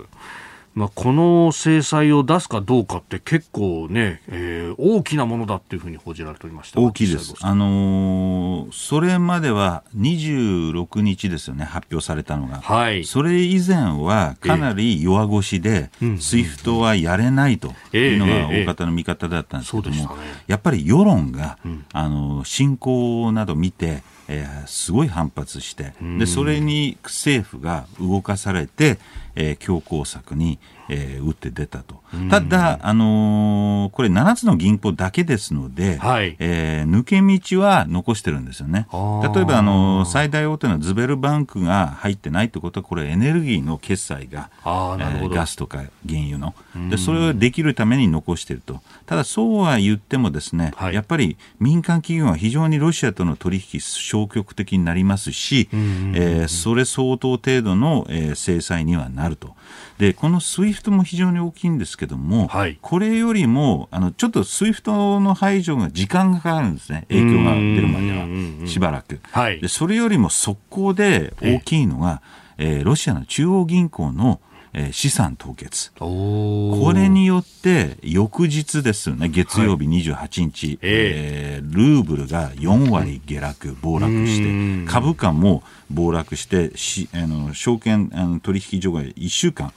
[0.80, 28.98] まあ、この制裁を出すかどうかって結構ね、えー、大きなものだっていうふうに報じられておりました大きいです、あのー、それまでは26日ですよね、発表されたのが、はい、それ以前はかなり弱腰で、えー、SWIFT はやれないというのが大方の見方だったんですけども、えーえーね、やっぱり世論が、うん、あの侵攻など見て、えー、すごい反発してでそれに政府が動かされて、
[29.40, 32.00] えー、強硬策に、えー、打って出たと。
[32.30, 38.88] ただ、あのー、これ7つの銀行だけですので、はい、えー、抜け道は残してるんですよね。
[39.34, 46.54] 例えば、あのー、最大大手のズベルバンクが入ってないってことは、これエネルギーの決済が、あえー、ガスとか原油の。
[46.90, 48.82] で、それをできるために残していると。
[49.06, 59.56] ただ、そうは言ってもですね、はい、やっぱり民間企業は非常にロシアとの取引消極的になりますし、えー、それ相当程度の、えー、制裁にはなると。
[59.98, 69.68] でこの SWIFT も非常に大きいんですけども、はい、これよりもあのちょっと SWIFT の排除が時間がかかるんですね、影響が出るまでは、しばらく、はい、で。
[69.68, 72.22] それよりも速攻で大きいのが、
[72.58, 74.40] えー、ロシアの中央銀行の
[74.74, 75.92] えー、資産凍結。
[75.98, 89.74] これによって翌日ですよね月曜日28日、はい、えー、ルーブルが4割下落暴落して株価も暴落してしあの証券あの取引所が1週間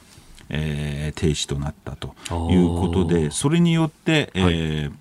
[0.54, 2.14] えー、停止となったと
[2.50, 4.92] いうことで、それによって、えー、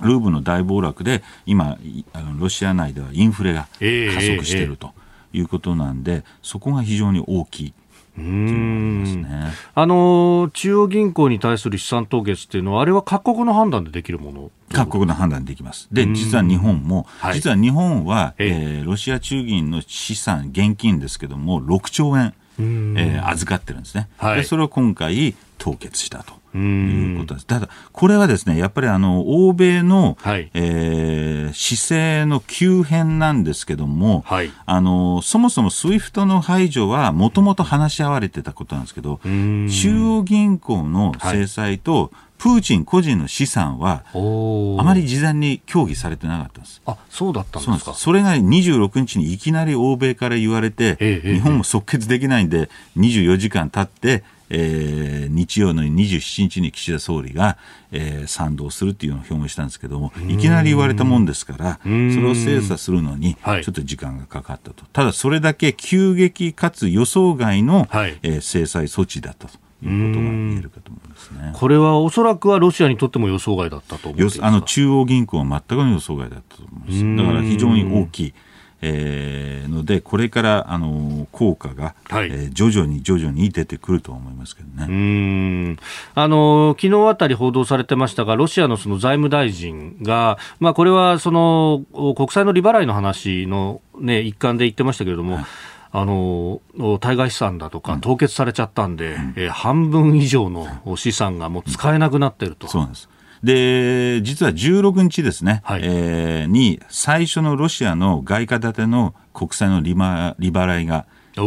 [0.00, 1.76] ルーブの大暴落で今
[2.12, 4.92] あのロシア内ではインフレが加速していると
[5.32, 7.74] いうことなんで、そこが非常に大きい。
[8.18, 9.26] うん。
[9.74, 14.50] あの中央銀行に対する資産凍結っていうのは、あれは各国の判断でできるもの？
[14.72, 15.88] 各国の判断できます。
[15.92, 24.08] で、実は日本も、はい、実は日本は、えー、ロシア中銀の資産、現金ですけども、6兆円、えー、預かってるんですね。
[24.18, 26.37] はい、でそれを今回凍結したと。
[26.56, 27.46] いうことです。
[27.46, 39.68] ただ、これはですね、やっぱりあの、欧米の、はい、えー、姿勢の急変なんですけども、はい、あの、そもそも SWIFT の排除はもともと話し合われてたことなんですけど、中
[40.02, 46.80] 央銀行の制裁と、はいプーチン個人の資産は、あまり事前に協議されてなかったんです。
[46.86, 47.94] あ、そうだったんですか？
[47.94, 57.58] それが26日にいきなり欧米から言われて、ええ、日本も即決できないんで、24時間経って、えー、日曜の27日に岸田総理が、
[57.92, 64.84] えー、賛同するっていうのを表明したんですけども、いきなり言われたもんですから、それを精査するのに、ちょっと時間がかかったと。
[64.92, 69.58] ただ、それだけ急激かつ予想外の、はい、えー、制裁措置だったと。
[69.80, 71.52] いうことが言えるかと思いますね。
[71.54, 77.16] これはおそらくはロシアにとっても予想外だったと思いますあの中央銀行は全くの予想外だったと思います。
[77.16, 78.34] だから非常に大きい。
[78.80, 84.86] えー、ので、これからあの効果が、はい、えー、徐々に徐々に出てくると思いますけどね。
[84.88, 85.76] うん。
[86.14, 91.82] あの昨日あたり報道されてましたが、ロシアのその財務大臣が、まあ、これはその
[92.16, 95.44] 国債の利払いの話の、ね、一環で言ってましたけれども、はい。
[95.90, 96.60] あの
[97.00, 102.68] 対外資産だとか凍結されちゃったんで、うん、えー、半分以上の資産がもう使えなくなってると。
[102.68, 103.08] そうなんです
[103.42, 111.40] で、実は16日ですね、はい、えー、に最初のロシアの外貨建ての国債の利利払いが、え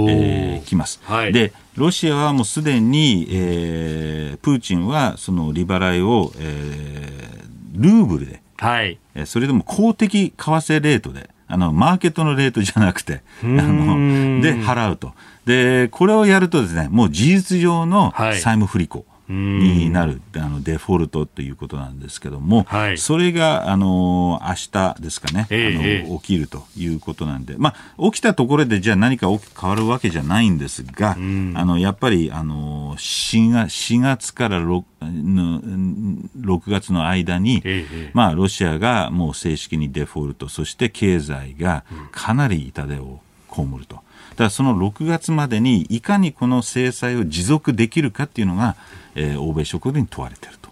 [0.63, 15.13] ー、来ます、はい、で、ロシアはもうすでに、えー、プーチンはその利払いを、えー、ルーブルで、はい、それでも公的為替レートで、あのマーケットのレートじゃなくて、あので払うと。
[15.45, 19.05] で、これをやるとですね、もう事実上の債務不履行。
[19.31, 43.19] になるあのデフォルトということなんですけども、はい、それがあの明日ですかね、えー、あの起きるということなんで、まあ、起きたところでじゃあ何か大きく変わるわけじゃないんですが、あのやっぱりあの 4, 月4月から 6, 6月の間に、えー、まあ、ロシアがもう正式にデフォルト、そして経済がかなり痛手を
[43.51, 43.95] 被ると。
[44.31, 48.75] だからその6月までにいかにこの制裁を持続できるかっていうのが、
[49.15, 50.69] えー、欧米諸国に問われていると。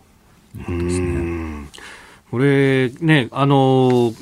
[0.58, 1.70] いうことですね。
[2.32, 4.14] これね、あの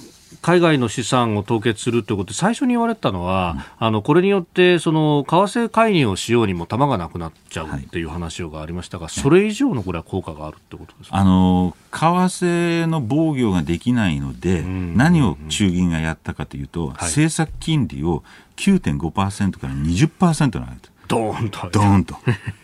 [0.41, 18.23] 海外の資産を凍結するということで最初に言われたのは、うん、あのこれによってその為替介入をしようにも弾がなくなっちゃうっていう話がありましたが、はい、それ以上のこれは効果があるってことですか、あの為替の防御ができないので、何を中銀がやったかというと、はい、政策金利を
[18.55, 20.89] 9.5%から20%に上げた。
[21.07, 21.69] ドーンと。
[21.71, 22.15] ドーンと。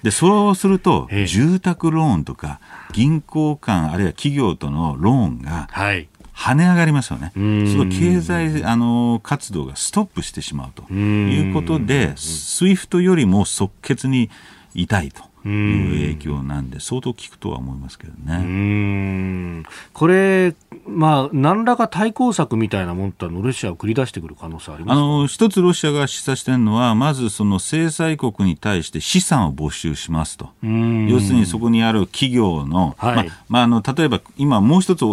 [0.04, 2.60] で、そうすると、 住宅ローンとか、
[2.92, 5.68] 銀行間、あるいは企業とのローンが、
[6.36, 7.32] 跳ね上がりますよね。
[7.36, 14.30] その経済あの活動がストップしてしまうということで、 SWIFT よりも即決に
[14.74, 15.33] 痛いと。
[15.50, 19.64] いう影響なんで、相当効くとは思いますけどね。
[19.94, 20.56] これ、
[20.88, 35.06] まあ、何らか対抗策みたいなもんってロシアを繰り出してくる可能性ありますあの一つロシアが示唆しているのは、まずその制裁国に対して資産を没収しますと、要するにそこにある企業の、はい、まあまあ、あの例えば今、もう一つ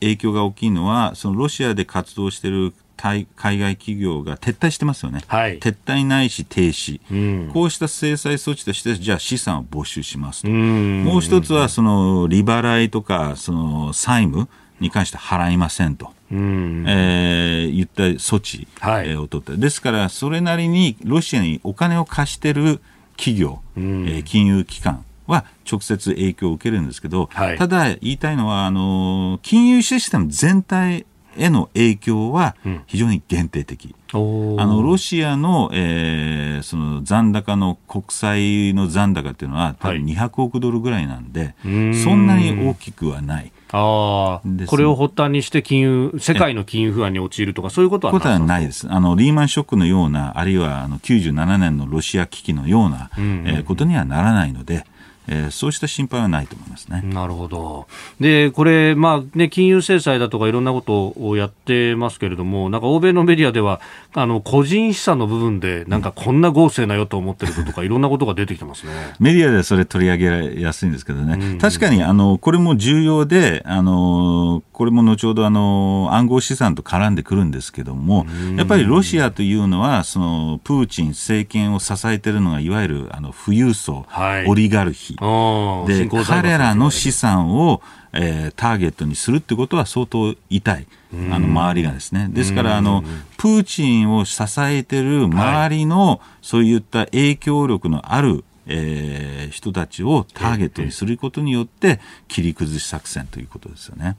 [0.00, 14.48] 影響が大きいのは、そのロシアで活動している海外企業が撤退してますよね、はい、撤退ないし停止、うん、こうした制裁措置として、じゃあ資産を没収しますと、もう一つはその利払いとかその債務
[14.80, 16.12] に関して払いませんと。
[16.30, 16.84] うん。
[16.88, 22.80] えー、言った措置、はい、を取ったですから、それなりにロシアにお金を貸してる
[23.16, 31.06] 企業、うん、えー、金融機関は直接影響を受けるんですけど、はい、ただ言いたいのはあの金融システム全体
[31.38, 33.94] への影響は非常に限定的。
[34.14, 43.52] うん、あのロシアの,、えー、その残高の国債の残高っていうのは多分200億ドルぐらいなんで、はい、そんなに大きくはない。
[43.72, 48.86] あこれを発端にして金融世界の金融不安に陥るとか、そういうことはことはないです。
[48.88, 54.86] あの、リーマンショックのような、あるいはあの97年のロシア危機のような、うんうん、えー、ことにはならないので、
[55.28, 57.02] えー、そうした心配はないと思いますね。
[57.04, 57.86] なるほど。
[58.20, 63.80] で、これ、まあね、金融制裁だとかいろんなことをやってますけれども、なんか欧米のメディアでは、
[64.14, 68.92] あの、個人資産の部分で、なんかこんな豪勢なよと思ってることとか、いろんなことが出てきてますね。
[69.18, 71.34] メディアではそれ取り上げやすいんですけどね。
[71.34, 85.15] うんうん、確かに、あの、これも重要で、あの、これも後ほど、あの、暗号資産と絡んでくるんですけども、やっぱりロシアというのは、その、プーチン政権を支えているのが、いわゆる、あの、富裕層、はい、オリガルヒ。
[85.86, 90.86] で、彼らの資産を、えー、ターゲットにするってことは相当痛い、
[91.30, 92.28] あの周りがですね。
[92.30, 93.04] ですからあの、
[93.36, 104.16] プーチンを支えてる周りの、そういった影響力のあるえー、人たちをターゲットにすることによって切り崩し作戦ということですよね。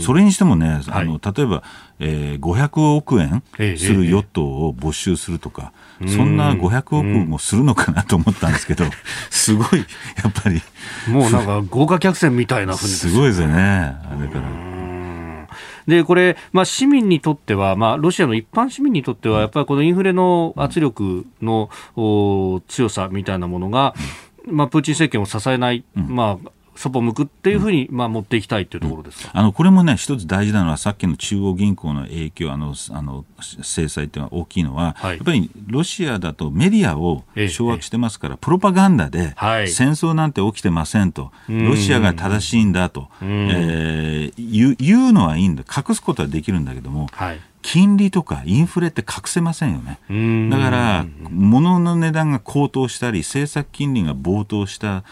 [0.00, 1.62] それにしてもね、あの、例えば、
[1.98, 3.42] えー、500億円
[3.76, 5.72] するヨットを没収するとか、
[6.06, 8.84] そんな500億もするのかなと思ったんですけど、
[9.30, 9.84] すごい、や
[10.28, 10.62] っぱり。
[11.08, 12.92] もうなんか豪華客船みたいなふうに。
[12.92, 14.81] すごいですよね、あれから。
[15.86, 21.70] で、これ、まあ、市民にとっては、まあ、ロシアの一般市民にとっては、やっぱりこのインフレの圧力の
[22.68, 23.94] 強さみたいなものが、
[24.46, 39.34] まあ、プーチン政権を支えない、まあ、そぽ向くっていうふうに、まあ、持っていきたいというところですか、あのこれもね、一つ大事なのは、さっきの中央銀行の影響、あのあの制裁っていうのは大きいのは、はい、やっぱりロシアだとメディアを掌握してますから、プロパガンダで、
[39.68, 47.40] 戦争なんて起きてませんと、ロシアが正しいんだと、えー、言う言うのはいいんだ、隠すことはできるんだけども、はい。
[47.62, 50.00] 金利とかインフレって隠せませんよね。
[50.50, 55.04] だから、物の値段が高騰したり、政策金利が暴騰した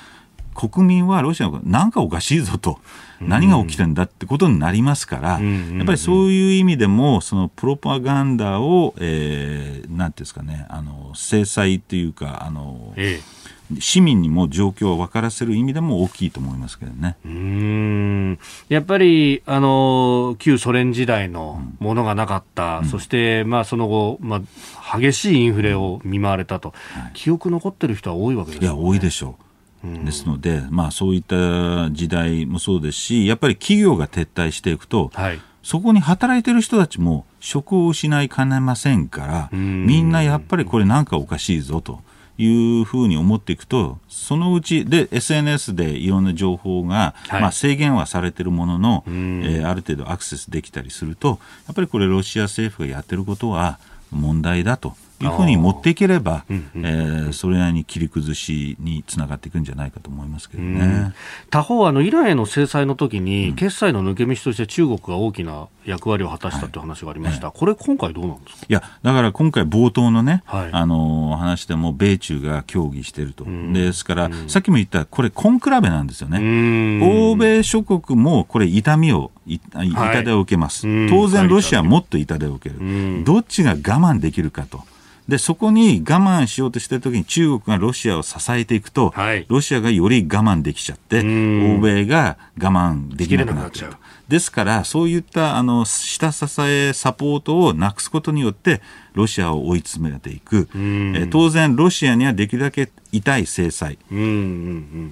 [0.55, 2.79] 国民はロシアが何かおかしいぞと、
[3.21, 13.41] 何が起きてんだってことになりますから、やっぱりそういう意味でも、そのプロパガンダを、えー、なんていうんですかね、あの制裁っていうか、あの、ええ。
[13.79, 17.17] 市民にも状況を分からせる意味でも大きいと思いますけどね。
[17.25, 18.39] うん。
[18.69, 24.43] やっぱりあの旧ソ連時代のものがなかった、うん、そして、まあ、その後、ま
[24.77, 29.50] あ、激しいインフレを見舞われたと、はい、記憶残ってる人は多いわけです、ね、いや多いでしょう。
[29.83, 42.01] ですので、まあ、そういった時代もそうですし、やっぱり企業が撤退していくと、はい、そこに働いてる人たちも職を失いかねませんから、みんなやっぱりこれなんかおかしいぞと。
[42.43, 53.79] いうふうに思っていくと、そのうちで SNS でいろんな情報が、はい、まあ、制限はされているものの、えー、ある程度アクセスできたりすると、やっぱりこれ、ロシア政府がやってることは
[54.11, 61.13] 問題だというふうに持っていければ、えー、それなりに切り崩しにつながっていくんじゃないかと思いますけどね。
[61.51, 68.67] 他方、あのイランへの制裁の時に、決済の抜け道として中国が大きな役割を果たしたという話がありました、はい、これ、今回どうなんですか？
[68.69, 84.83] いや、だから今回、冒頭のね、はい、あの話でも、米中が協議していると、ですから、さっきも言った、これ、根比べなんですよね、欧米諸国もこれ、痛みを、痛手を受けます、はい、当然、ロシアはもっと痛手を受ける、どっちが我慢できるかと。
[85.31, 93.97] でそこに我慢しようとしてるときに中国がロシアを支えていくと、はい、ロシアがより我慢できちゃって欧米が我慢できなくなっちゃう。
[94.29, 98.81] ですから、そういったあの下支え、サポートをなくすことによって、
[99.13, 103.99] ロシアを追い詰めていく、え当然、ロシアにはできるだけ痛い制裁、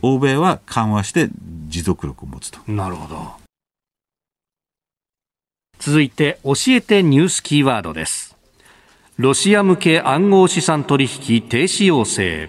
[0.03, 1.31] 欧米は緩和して
[1.67, 2.61] 持続力を持つと。
[2.71, 3.33] なるほど。
[5.81, 8.28] 続いて、教えてニュースキーワードです。
[9.19, 12.49] ロシア向け暗号資産取引停止要請。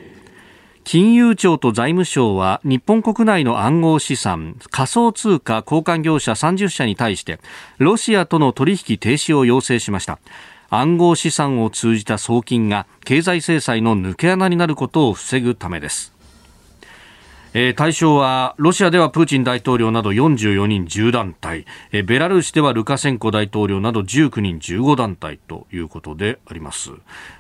[0.84, 7.40] 金融庁と財務省は日本国内の暗号資産仮想通貨交換業者30社に対して
[7.80, 10.20] ロシアとの取引停止を要請しました。
[10.70, 16.19] 暗号資産を通じた送金が経済制裁の抜け穴になることを防ぐためです。
[17.54, 26.92] えー、対象はロシアではプーチン大統領など44人10団体、えー、ベラルーシではルカシェンコ大統領など19人15団体ということであります、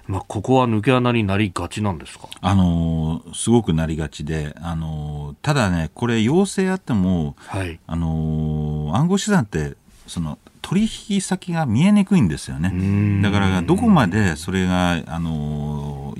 [0.07, 9.75] まあ、ここは抜け穴になりがちなんですか、あのー、すごくなりがちで、あのー、ただね、これ、要請あっても、はい、あのー、暗号資産って
[10.07, 13.21] その取引先が見えにくいんですよね。
[13.21, 16.15] だからどこまでそれがあの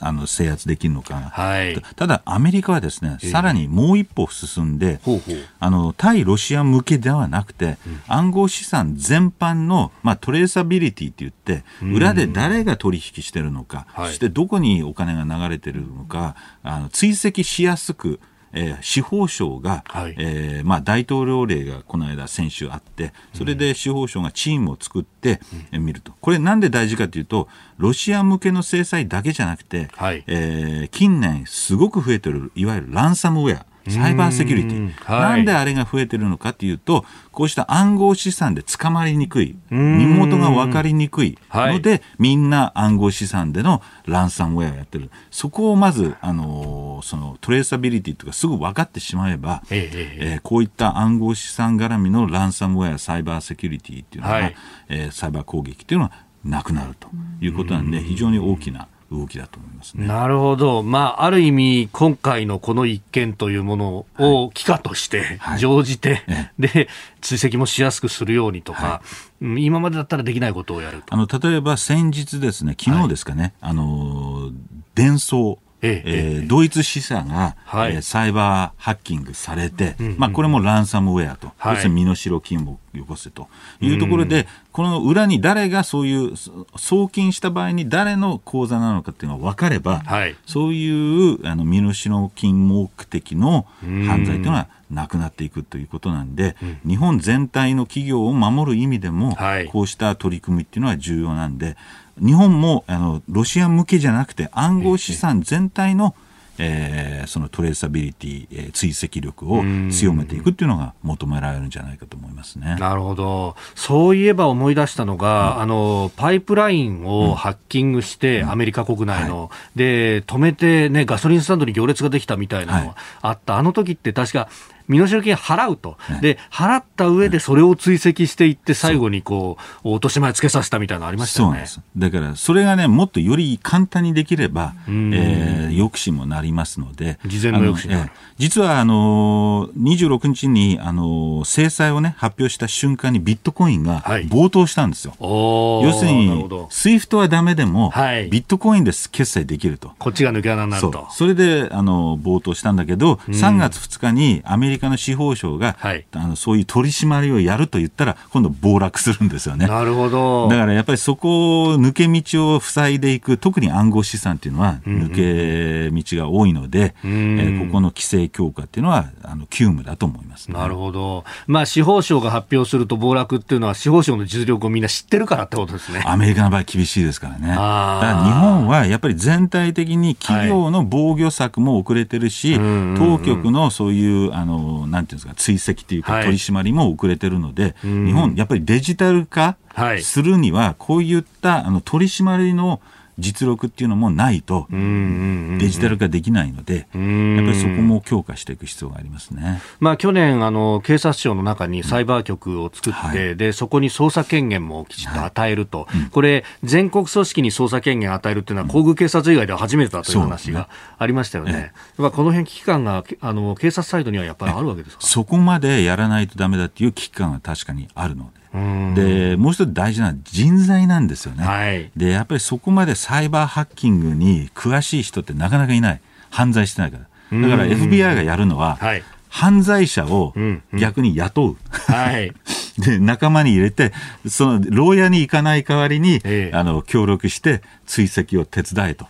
[0.00, 5.36] あの制圧できるのか、はい、ただ、アメリカはですね、えー、さらにもう一歩進んで、ほうほう。
[5.58, 18.20] あの対ロシア向けではなくて、うん、暗号資産全般の、まあ、トレーサビリティって言って、裏で誰が取引してるのか、そしてどこにお金が流れてるのか、あの追跡しやすく
[18.52, 25.40] えー、司法省が、はい、えー、まあ、大統領令がこの間、先週あって、それで司法省がチームを作って
[25.72, 27.48] みると、これ、なんで大事かというと、
[27.78, 33.66] ロシア向けの制裁だけじゃなくて、はい、えー、近年、すごく増えてる、いわゆるランサムウェア。
[33.88, 54.56] サイバーセキュリティ、はい、なんであれが増えてるのかというと、こうした暗号資産で捕まりにくい、身元が分かりにくいので、はい、みんな暗号資産でのランサムウェアをやってる、そこをまず、あのそのトレーサビリティとかすぐ分かってしまえば、ええー、こういった暗号資産絡みのランサムウェア、サイバーセキュリティっていうのは、はい、
[54.88, 56.12] えー、サイバー攻撃っていうのは
[56.44, 57.08] なくなると
[57.40, 60.06] いうことなんで、非常に大きな動きだと思いますね。
[60.06, 60.82] なるほど。
[60.82, 66.88] まあ、ある意味、今回のこの一件というものを機化として、乗じて、はい、で、
[67.20, 69.02] 追跡もしやすくするようにとか、は
[69.42, 74.50] い、今までだったらできないことをやるあの、例えば先日ですね、昨日ですかね、はい、あの、
[74.94, 83.48] 伝送、ええー、ドイツ資産が、はい、えー、サイバーハッキングされて、まあ、これもランサムウェアと、はい、要するに身代金をよこせと。
[83.80, 86.34] いうところで、この裏に誰がそういう
[86.76, 101.76] 送金した場合に誰の口座なのかっていうのが分かれば、はい、そういうあの身代金目的の犯罪というのはなくなっていくということなんで、うん、日本全体の企業を守る意味でも、はい、こうした取り組みっていうのは重要なんで、
[102.20, 106.14] 日本もあのロシア向けじゃなくて暗号資産全体の、
[106.58, 112.76] えー、そのトレーサビリティ、えー、追跡力を強めていくっていうのが求められるんじゃないかと思いますね。
[112.78, 113.56] なるほど。
[113.74, 123.54] そういえば思い出したのが、うん、あの、パイプラインをハッキングして、うん、アメリカ国内の、はい、で、止めてね、ガソリンスタンドに行列ができたみたいなのがあった。
[123.54, 124.48] はい、あの時って確か、
[124.90, 131.64] 身代金払うと、で払った上でそれを追跡していって、最後にこう落とし前つけさせたみたいなのありましたよね。
[131.96, 145.14] だからそれがね、もっとより簡単にできれば、えー、抑止もなりますので、事前の抑止、えー、実はあの26日にあの制裁を、ね、発表した瞬間にビットコインが暴騰したんですよ。
[145.20, 149.92] はい、要するに、 SWIFT はだめでも、はい、ビットコインで決済できると。
[149.98, 151.06] こっちが抜け穴になると。
[151.12, 159.66] それであの暴騰したんだけど、3月2日にアメリカカの司法省が、はい、あのそういう取り締まりをやると言ったら、今度暴落するんですよね。
[159.66, 160.48] なるほど。
[160.48, 171.24] だからやっぱりそこを抜け道を塞いでいく、特に暗号資産っていうのは抜け道が多いので、うんうん、えー、ここの規制強化っていうのは、あの急務だと思います、ね、なるほど。
[171.46, 176.02] まあ、司法省が発表すると暴落っていうのは、司法省の実力をみんな知ってるからってことですね。
[176.06, 177.48] アメリカの場合厳しいですからね。
[177.48, 187.72] だから日本はやっぱり全体的に企業の防御策も遅れてるし、はい、当局のそういうあのなんていうんですか、追跡というか、取り締まりも遅れてるので、はい、
[188.06, 189.56] 日本、やっぱりデジタル化
[190.02, 192.80] するには、こういったあの取り締まりの
[193.20, 210.68] 実力っていうのもないと、デジタル化できないので、やっぱりそこも強化していく必要がありますね、まあ、去年あの、警察庁の中にサイバー局を作って、はい、でそこに捜査権限もきちっと与えると、はい、これ、全国組織に捜査権限を与えるっていうのは、皇宮警察以外では初めてだという話が
[210.98, 211.52] ありましたよね。
[211.52, 215.02] ねこの辺危機感があの警察サイドにはやっぱりあるわけですか？
[215.06, 218.39] そこまでやらないとだめだっていう危機感は確かにあるので。
[218.52, 226.00] でもう一つ大事な人材なんですよね、はい、でやっぱりそこまでサイバーハッキングに詳しい人ってなかなかいない。
[226.30, 227.40] 犯罪してないから。
[227.42, 230.34] だから FBI がやるのは、はい、犯罪者を
[230.76, 232.32] 逆に雇う、はい、
[232.78, 233.92] で仲間に入れて
[234.26, 239.06] その牢屋に行かない代わりに、ええ、あの協力して追跡を手伝えと。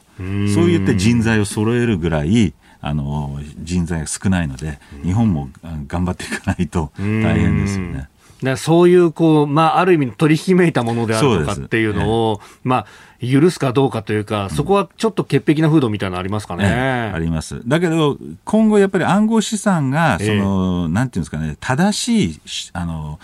[0.53, 5.49] そう言って人材を揃えるぐらいあの人材が少ないので日本も
[5.87, 8.10] 頑張っていかないと大変ですよね。
[8.43, 16.67] だそういうこう、まあ、ある意味取り引めいたものであるとかっていうのを、まあ、許すかどうかというか、そこはちょっと潔癖な風土みたいなのありますかね。
[16.67, 17.61] あります。
[17.69, 22.41] だけど、今後やっぱり暗号資産が、その、えー、なんていうんですかね、正しい、
[22.73, 23.19] あの、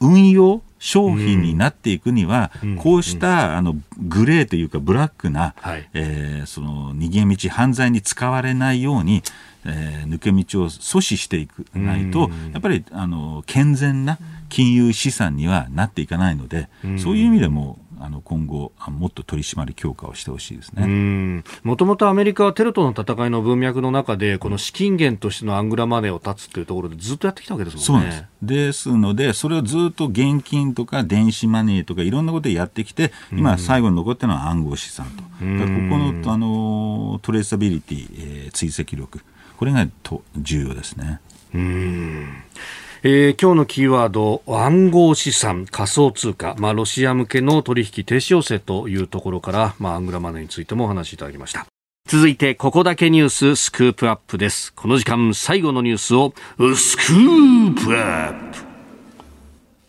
[0.00, 9.22] 運用商品になっていくには、うん、こうした、あのグレーというかブラックな、はい、えー、その逃げ道犯罪に使われないように
[9.64, 14.18] えー、抜け道を阻止していくないと、やっぱりあの健全な
[14.50, 21.44] 金融資産にはなっていかないので、そういう意味でもあの今後、もっと取り締まり強化をしてほしいですね。
[21.62, 28.10] もともとアメリカはテロとの戦いの文脈の中で、この資金源としてのアングラマネーを断つというところで、ずっとやってきたわけですもんね。
[28.10, 28.90] そうです。
[28.90, 39.20] ですので、それをずっと現金とか電子マネーとかいろんなことでやってきて、今、最後に残ってるのは暗号資産と、ここのあのトレーサビリティ、えー、追跡力。
[39.58, 41.20] これがと重要ですね。
[41.54, 42.28] うん
[43.02, 51.66] えー、今日のキーワード暗号資産仮想通貨、まあ、ロシア向けの取引停止要請というところから、まあ、アングラマネーについてもお話しいただきました
[52.06, 54.72] 続いて、ここだけニューススクープアップです。
[54.74, 56.34] この時間、最後のニュースを、
[56.74, 58.64] スクープアップ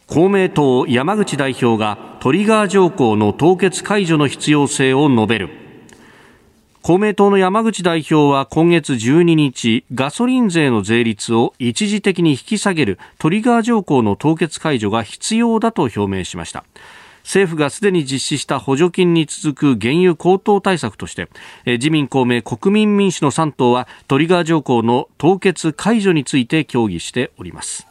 [0.07, 5.60] 公明党山口代表がトリガー条項の凍結解除の必要性を述べる。
[6.81, 16.65] 公明党の山口代表は今月12日、ガソリン税の税率を一時的に引き下げるトリガー条項の凍結解除が必要だと表明しました。
[17.21, 21.29] 政府がすでに実施した補助金に続く原油高騰対策として
[21.67, 27.85] 自民公明国民民主の3党はトリガー条項の凍結解除について協議しております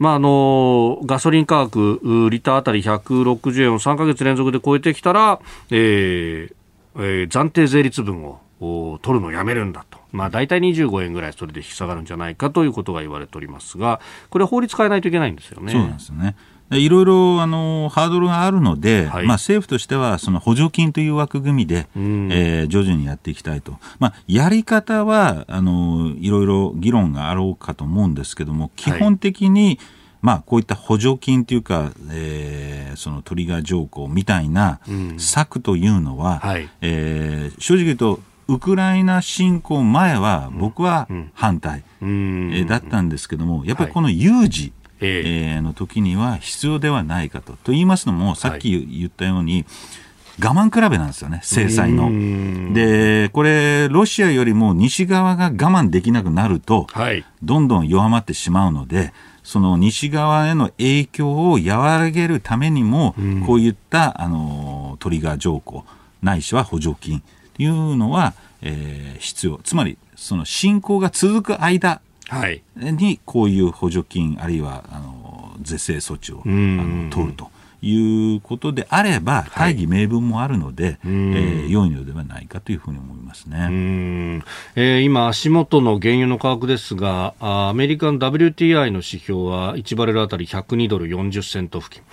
[0.00, 6.55] まあ、あのガソリン価格、リッターあたり160円を3か月連続で超えてきたら、えー
[6.98, 8.40] えー、暫定税率分を
[9.02, 15.72] 取るのをやめるんだと、まあ、大体25円ぐらいそれで引き下がるんじゃないかということが言われておりますが、これ、法律変えないといけないんですよね。
[15.72, 16.36] そうなんですよね。
[16.72, 29.78] いろいろあのハードルがあるので、はい、まあ、政府としてはその補助金という枠組みで、うん、えー、徐々にやっていきたいと、まあ、やり方はあのいろいろ議論があろうかと思うんですけども、基本的に、はい、
[30.26, 34.80] まあ、こういった補助金というか、えー、そのトリガー条項みたいな
[35.18, 38.18] 策というのは、うんはい、えー、正直言うと、
[38.48, 47.52] ウクライナ侵攻前は僕は反対、うん、えー、だったんですけども、やっぱりこの有事、えー、の時には必要ではないかと。
[47.52, 49.64] と言いますのも、さっき言ったように、
[50.42, 52.10] 我慢比べなんですよね、制裁の。
[52.74, 59.12] で、これ、ロシアよりも西側が我慢できなくなると、はい、どんどん弱まってしまうので、
[59.46, 63.14] その西側への影響を和らげるためにも、
[63.46, 65.84] こういったあのトリガー条項、
[66.20, 67.22] ないしは補助金
[67.54, 69.60] というのは、えー、必要。
[69.62, 72.00] つまり、その侵攻が続く間
[72.74, 77.48] にこういう補助金あるいはあの是正措置をあの取ると。
[77.82, 84.42] いうことであれば、大義名分もあるので、はい、えー、良いのではないかというふうに思いますね、
[84.76, 92.04] えー、今、足元の原油の価格ですが、アメリカの WTI の指標は1バレルあたり102ドル40セント付近、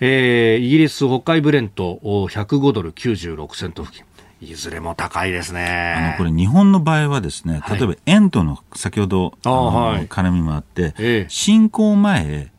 [0.00, 4.04] えー、イギリス北海ブレント105ドル96セント付近。
[4.40, 5.94] いずれも高いですね。
[5.96, 12.50] あの、これ日本の場合はですね、例えば円との先ほど、あの、はい、絡みもあって、ええ、侵攻前、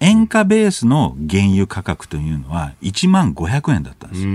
[0.00, 4.28] 円価ベースの原油価格というのは1万500円だったんですよ。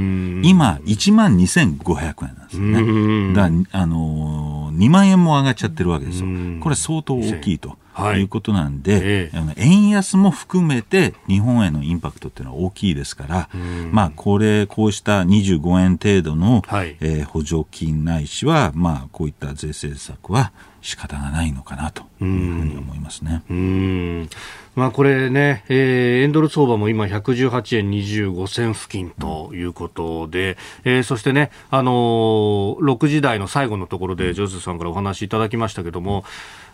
[0.50, 3.34] 今、1万2500円なんですよね。
[3.34, 6.28] だあのー、2万円も上がっちゃってるわけですよ。
[6.62, 7.78] これ相当大きいと。
[7.98, 8.94] はい、いうことなんで、
[9.26, 13.50] ええ、円安も含めて日本へのインパクトっていうのは大きいですから、
[13.92, 20.52] まあ、これ、こうした25円程度の、はい、えー、補助金ないしは、まあ、こういった税制策は
[20.88, 23.44] 仕方がないのかなというふうに思いますね。
[23.50, 24.30] うん
[24.74, 36.24] まあ、これね、えー、円ドル相場も今118円25銭付近ということで、うん、えー、そしてね、あのー、6時台の最後のところで、ジョゼさんからお話いただきましたけれども、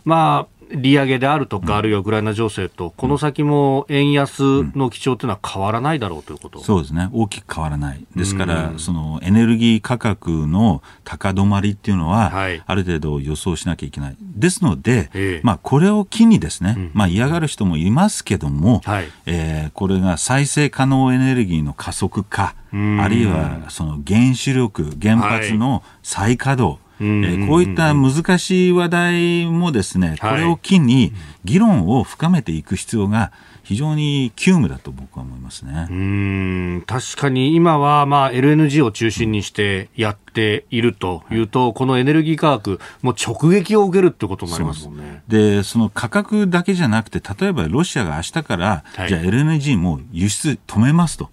[0.06, 31.14] まあ、利上げであるとか、あるいはウクライナ情勢と、この先も円安の基調というのは変わらないだろうということ、そうですね、大きく変わらない、ですから、そのエネルギー価格の高止まりっていうのは、はい、ある程度予想しなきゃいけない、ですので、えまあ、これを機にですね、まあ、嫌がる人もいますけども、はい、えー、これが再生可能エネルギーの加速化、あるいはその原子力、原発の再稼働、えー、こういった難しい話題もですね、これを機に
[31.44, 33.32] 議論を深めていく必要が
[33.64, 35.88] 非常に急務だと僕は思いますね。
[35.89, 36.84] うん。
[36.86, 45.24] 確かに今はまあ LNG を中心にしてやっているというと、このエネルギー価格、もう直撃を受けるってことになりますもんね。
[45.28, 51.30] でその価格だけじゃなくて、例えばロシアが明日から、はい、じゃあ LNG も輸出止めますと。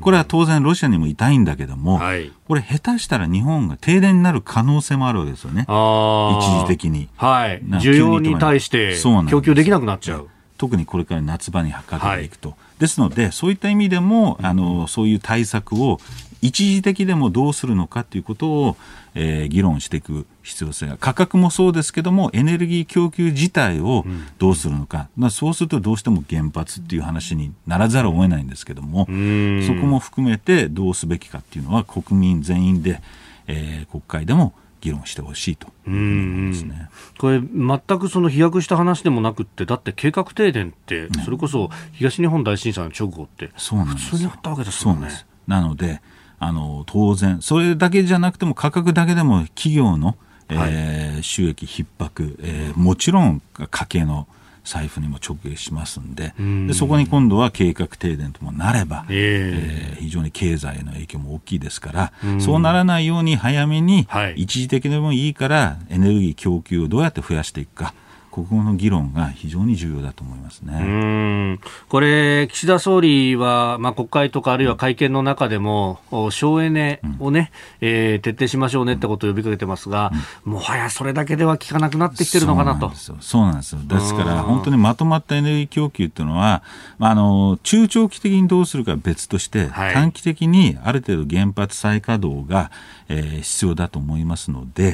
[0.00, 5.62] これは当然ロシアにも痛いんだけども、はい、これ下手したら日本が停電になる可能性もあるわけですよね。
[5.62, 7.08] 一時的に。
[7.16, 7.62] はい。
[7.62, 8.96] 需要に対して
[9.30, 10.28] 供給できなくなっちゃう。
[10.58, 12.50] 特にこれから夏場にかけていくと。
[12.50, 16.00] はい、ですので、そういった意味でも、あの、そういう対策を
[16.42, 18.76] 一時的でもどうするのかということを、
[19.14, 24.04] えー、議論していく必要性が価格もそうですけどもエネルギー供給自体を
[24.38, 33.00] どうするのか、うん、まあ、そうするとどうしても原発っていう話にならざるを得ないんですけどもそこも含めてどうすべきかっていうのは国民全員で、
[33.46, 36.88] えー、国会でも議論してほしいと思いますね。
[37.18, 45.08] これ、全くその飛躍した話でもなくって、だって計画停電って、それこそ東日本大震災の直後って、普通にあったわけですよね。
[45.46, 46.00] なので、
[46.40, 50.16] あの当然、それだけじゃなくても価格だけでも企業の、
[50.48, 54.26] えー、収益逼迫、えー、もちろん家計の
[54.64, 56.34] 財布にも直撃しますんで
[56.66, 67.94] でそこに今度は計画停電ともなれば、えー、えー、非常に経済への影響も大きいですから、うそうならないように早めに、一時的でもいいからエネルギー供給をどうやって増やしていくか。
[68.30, 71.58] ここの議論が非常に重要だと思いますね。
[71.88, 76.00] これ、岸田総理は、まあ、国会とかあるいは会見の中でも、
[76.30, 77.50] 省エネをね、
[77.80, 80.12] うん、えー、徹底しましょうねってことを呼びかけてますが、
[80.46, 82.92] うん、もはやそれだけでは効かなくなってきてるのかなと。
[83.20, 83.80] そうなんですよ。
[83.84, 86.62] ですから、本当にまとまったエネルギー供給っていうのは、
[86.98, 92.70] まあ、あの中長期的にどうするか別として、はい、短期的にある程度原発再稼働が
[93.10, 94.92] えー、必要だと思いますので、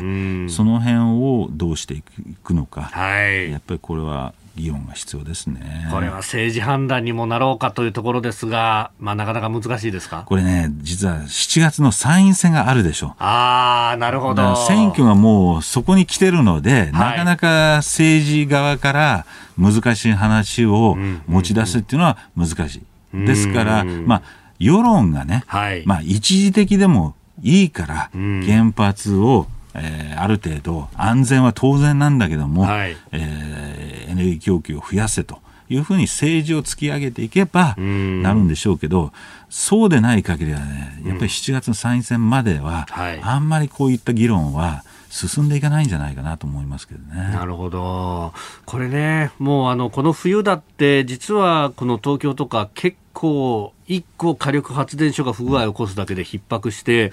[0.49, 2.03] その辺をどうしてい
[2.43, 5.89] くのか、はい、やっぱりこれは議論が必要ですね。
[5.93, 10.22] これは政治判断にもなろうかというところですが、まあ、なかなか難しいですか？
[10.24, 13.11] これね、実は7月の参院選があるでしょう。
[13.18, 14.57] ああ、なるほど。
[14.66, 19.27] 選挙がもうそこに来てるので、はい、なかなか政治側から
[19.59, 20.97] 難しい話を
[21.27, 22.83] 持ち出すっていうのは難し
[23.14, 23.27] い。
[23.27, 24.22] ですから、まあ、
[24.59, 29.47] 世論がね、はい、まあ、一時的でもいいから原発を、
[29.79, 39.12] えー、ある程度安全は当然なんだけども、はい、えー、エネルギー供給を増やせというふうに政治を突き上げていけばなるんでしょうけど、
[39.51, 42.87] そうでない限りはね、やっぱり7月の参院選までは、
[43.22, 47.31] あんまりこういった議論は進んでいかないんじゃないかなと思いますけどね。
[47.33, 48.33] なるほど。
[48.64, 57.11] これね、もうあの、この冬だって、実はこの東京とか結構、1個火力発電所が不具合を起こすだけで逼迫して、うん、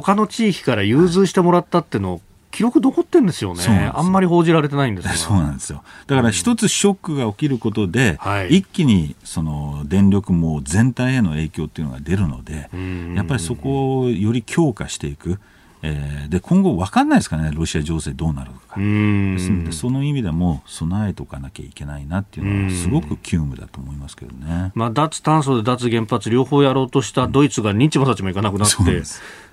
[0.00, 2.20] 他の地域から融通してもらったっていうのを
[2.50, 3.90] 記録残ってんですよね。
[3.94, 5.82] あんまり報じられてないんです そうなんですよ。
[6.06, 12.70] だから一つショックが起きることで、うん一気にその電力網全体への影響っていうのが出るので、
[13.16, 15.38] やっぱりそこをより強化していく。
[15.84, 18.80] えー、で今後分かんないですからね、ロシア情勢どうなるか。
[18.80, 19.50] です。
[19.50, 24.72] ので、その意味でも備えとかなきゃいけないなっていうのは、すごく急務だと思いますけどね。
[24.74, 28.76] まあ、脱炭素で脱原発両方やろうとしたドイツが日もさちもいかなくなって、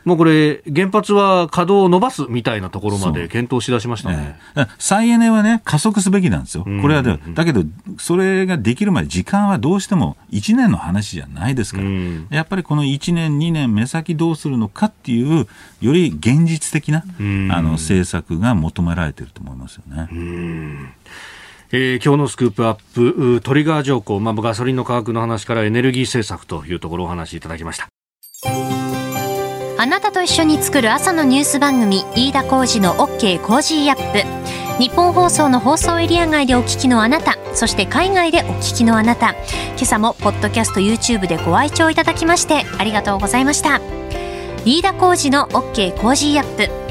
[0.06, 7.64] もうこれ、原発は稼働を伸ばすみたいなところまで検討しだしましたね、え再エネはね、加速すべきなんですよ、これはで、だけど、
[7.98, 11.90] それができるまで時間はどうしても1年の話じゃないですから、
[12.30, 15.48] やっぱりこの1年、2年、目先どうするのかっていう、
[15.82, 17.04] より現実的な
[17.54, 20.08] あの政策が求められていると思いますよね。
[21.72, 27.88] えー、今日のスクープアップトリガー条項、まあ、ガソリンの価格の話からエネルギー政策というところをお話しいただきました。
[29.78, 34.80] あなたと一緒に作る朝のニュース番組飯田浩二の OK コージーアップ。
[34.82, 39.32] 日本放送の放送エリア外でお聞きのあなたそして海外でお聞きのあなた。
[39.32, 43.80] 今朝もポッドキャスト YouTube でご愛聴いただきましてありがとうございました。
[44.66, 46.89] 飯田浩二の OK コージーアップ